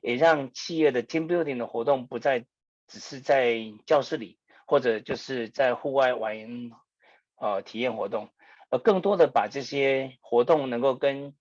[0.00, 2.46] 也让企业的 team building 的活动不再
[2.86, 6.70] 只是在教室里，或者就是在户外玩，
[7.38, 8.30] 呃，体验活动，
[8.70, 11.34] 而更多的把这些活动能够跟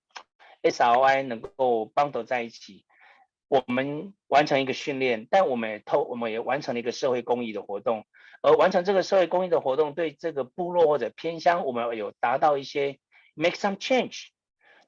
[0.62, 2.86] SRI 能够 bundle 在一起，
[3.48, 8.06] 我们完成一个训练，但我们也透，我们也完成了一个社会公益的活动，
[8.42, 13.00] 而完成这个社会公益的活动，对这个部落或者偏乡，我们有达到一些
[13.34, 14.28] make some change，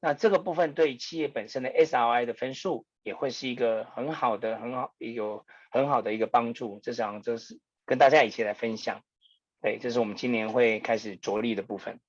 [0.02, 2.86] 那这个部分对企业本身的 SRI 的分数。
[3.04, 6.82] 也会是一个很好的、很好、有很好的一个帮助。
[6.84, 9.02] 这样，这是跟大家一起来分享。
[9.62, 12.02] 对，这是我们今年会开始着力的部分。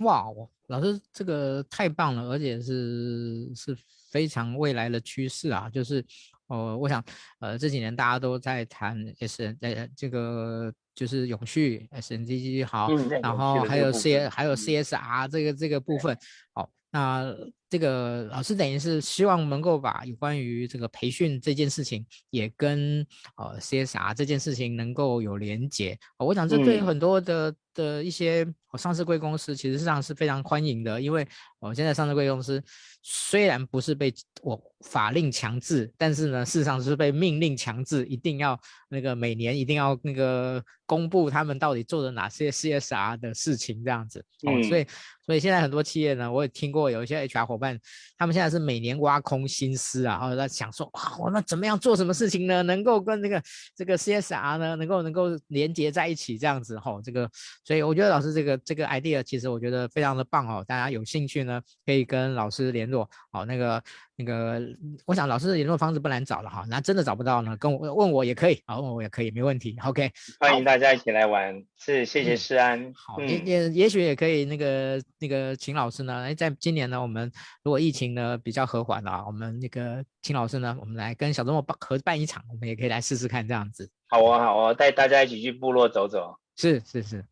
[0.00, 0.24] 哇，
[0.66, 3.76] 老师这个太棒了，而且是是
[4.12, 5.68] 非常未来的趋势啊！
[5.68, 6.04] 就是，
[6.46, 7.02] 呃，我想，
[7.40, 16.16] 呃，这几年大家都在谈 S N，呃，这个就是永续 SDG 好，嗯、然后还有 C，还有 CSR 这个这个部分，
[16.52, 17.34] 好，那。
[17.72, 23.00] 这个老师等于是希望能够把有关于这个培训这件事情，也跟
[23.38, 25.98] 呃 CSR 这件事情能够有连结。
[26.18, 28.46] 我想这对很多的、嗯、的一些
[28.76, 31.26] 上市贵公司，其实上是非常欢迎的，因为
[31.60, 32.62] 我现在上市贵公司
[33.00, 34.12] 虽然不是被
[34.42, 38.60] 我法令强制，但是呢，事实上是被命令强制，一定要
[38.90, 44.22] 那个每年一定要那个公布他们到底做了哪些 CSR 的事情这样子。
[44.46, 44.86] 嗯，所以
[45.24, 47.78] 所以现在很多企业呢，我也听过有一些 HR 伙伴。
[48.18, 52.62] 他们现在是每年挖空心思啊，然后在想说，哇，我们怎么样做什么事情呢？
[52.64, 53.42] 能够跟这个
[53.76, 57.30] 这个 CSR 呢，能够能够连接在一起，这样子吼，这个，
[57.64, 63.82] 所以我觉得老师这个这个 idea 其实我觉得非常的棒哦，大家有兴趣呢，可以跟老师联络，好，那个。
[64.14, 64.60] 那个，
[65.06, 69.76] 我想老师的联络方式不难找了哈，那真的找不到呢，跟我问我也可以，啊，问我也可以，没问题。
[69.84, 72.78] OK， 欢迎大家一起来玩，是谢谢诗安。
[72.80, 77.32] 嗯、好，也也也许也可以那个那个秦老师呢，哎，在今年呢，我们
[77.64, 83.90] 如果疫情呢比较和缓了，我们那个秦老师呢，我们来跟小周末办合办一场，我们也可以来试试看这样子。
[84.08, 86.36] 好啊，好啊，带大家一起去部落走走。
[86.54, 87.24] 是是是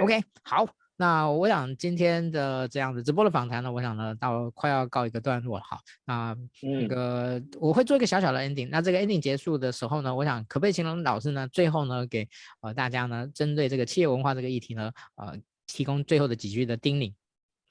[0.00, 0.66] ，OK，好。
[1.00, 5.78] 那我想今天的这样子直播的访谈呢，我想呢到快要告一个段落了哈。
[6.04, 8.68] 那那个我会做一个小小的 ending。
[8.68, 12.28] 那这个 ending 结束的时候呢，我想可不可以请老师呢最后呢给
[12.62, 15.38] 呃大家呢针对这个企业文化这个议题呢呃
[15.68, 17.14] 提供最后的几句的叮咛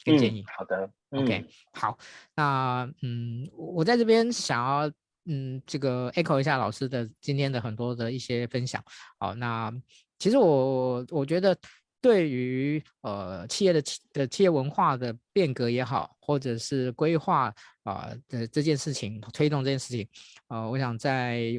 [0.06, 0.40] 跟建议。
[0.40, 1.98] 嗯、好的、嗯、，OK，好。
[2.34, 4.90] 那嗯我在这边想要
[5.26, 8.82] 嗯这个 echo 一下老师的今天的很多的一些分享。
[9.20, 9.70] 好，那
[10.18, 11.54] 其实我我觉得。
[12.00, 17.52] 对于呃企业的企的企业文化的变革也好，或者是规划
[17.84, 20.08] 啊的这件事情，推动这件事情，
[20.48, 21.54] 呃，我想在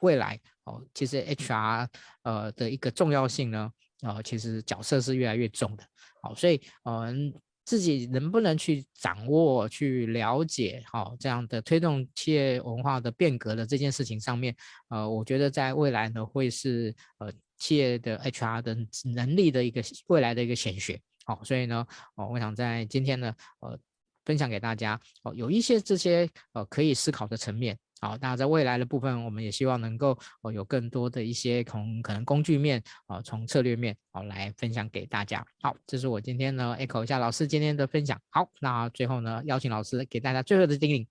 [0.00, 1.88] 未来哦，其实 HR
[2.22, 3.70] 呃的一个重要性呢，
[4.02, 5.84] 呃，其实角色是越来越重的。
[6.22, 14.54] 好，所以嗯、呃，自己能不能去掌握、去了解好这样的推动企业文化的变革的这件事情上面，
[14.88, 17.32] 呃，我觉得在未来呢会是呃。
[17.56, 18.76] 企业的 HR 的
[19.14, 21.86] 能力的一个未来的一个显学，好，所以呢，
[22.16, 23.78] 哦，我想在今天呢，呃，
[24.24, 41.06] 分享给大家，哦，有一些这些呃可以思考的层面，好，那在未来的部分，我们也希望能够哦有更多的一些从可能工具面啊，从策略面好来分享给大家，好，这是我今天呢 echo 一下老师今天的分享，好，那最后呢，邀请老师给大家最后的叮咛。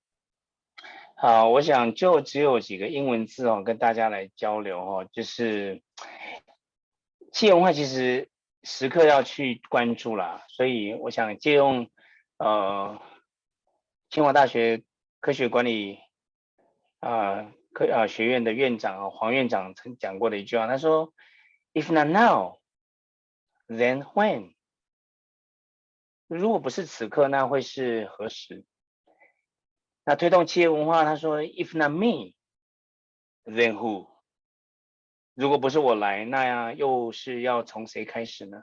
[1.16, 5.82] 好，我想就只有几个英文字哦，跟大家来交流哦，就是。
[7.32, 8.30] 企业文化其实
[8.62, 11.90] 时刻要去关注啦，所以我想借用
[12.38, 13.02] 呃
[14.12, 14.84] 清华大学
[15.20, 15.98] 科学管理
[17.00, 21.12] 啊、科啊、学院的院长黄院长曾讲过的一句话，他说
[21.74, 22.60] ：“If not now,
[23.68, 24.54] then when？”
[26.28, 28.64] 如果不是此刻，那会是何时？
[30.06, 32.34] 那推动企业文化，他说：“If not me,
[33.46, 34.10] then who？”
[35.34, 38.62] 如果不是我来，那样又是要从谁开始呢？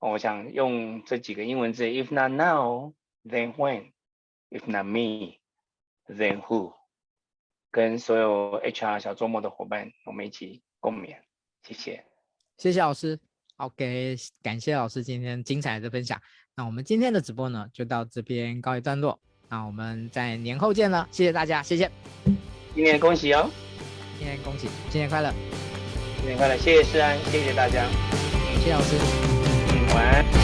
[0.00, 3.92] 我想用这几个英文字：If not now, then when?
[4.50, 5.38] If not me,
[6.06, 6.74] then who?
[7.70, 11.16] 跟所有 HR 小周末的伙伴，我们一起共勉。
[11.62, 12.04] 谢谢，
[12.58, 13.18] 谢谢老师。
[13.56, 16.20] OK，感谢老师今天精彩的分享。
[16.54, 19.18] 那我们今天的直播呢，就到这边告一段落。
[19.54, 21.88] 那我们在年后见了，谢谢大家，谢谢。
[22.74, 23.48] 新年恭喜哦！
[24.18, 25.32] 新年恭喜，新年快乐，
[26.16, 26.56] 新年快乐！
[26.58, 27.84] 谢谢诗安，谢谢大家，
[28.58, 28.96] 谢谢老师，
[29.68, 30.43] 嗯，晚安。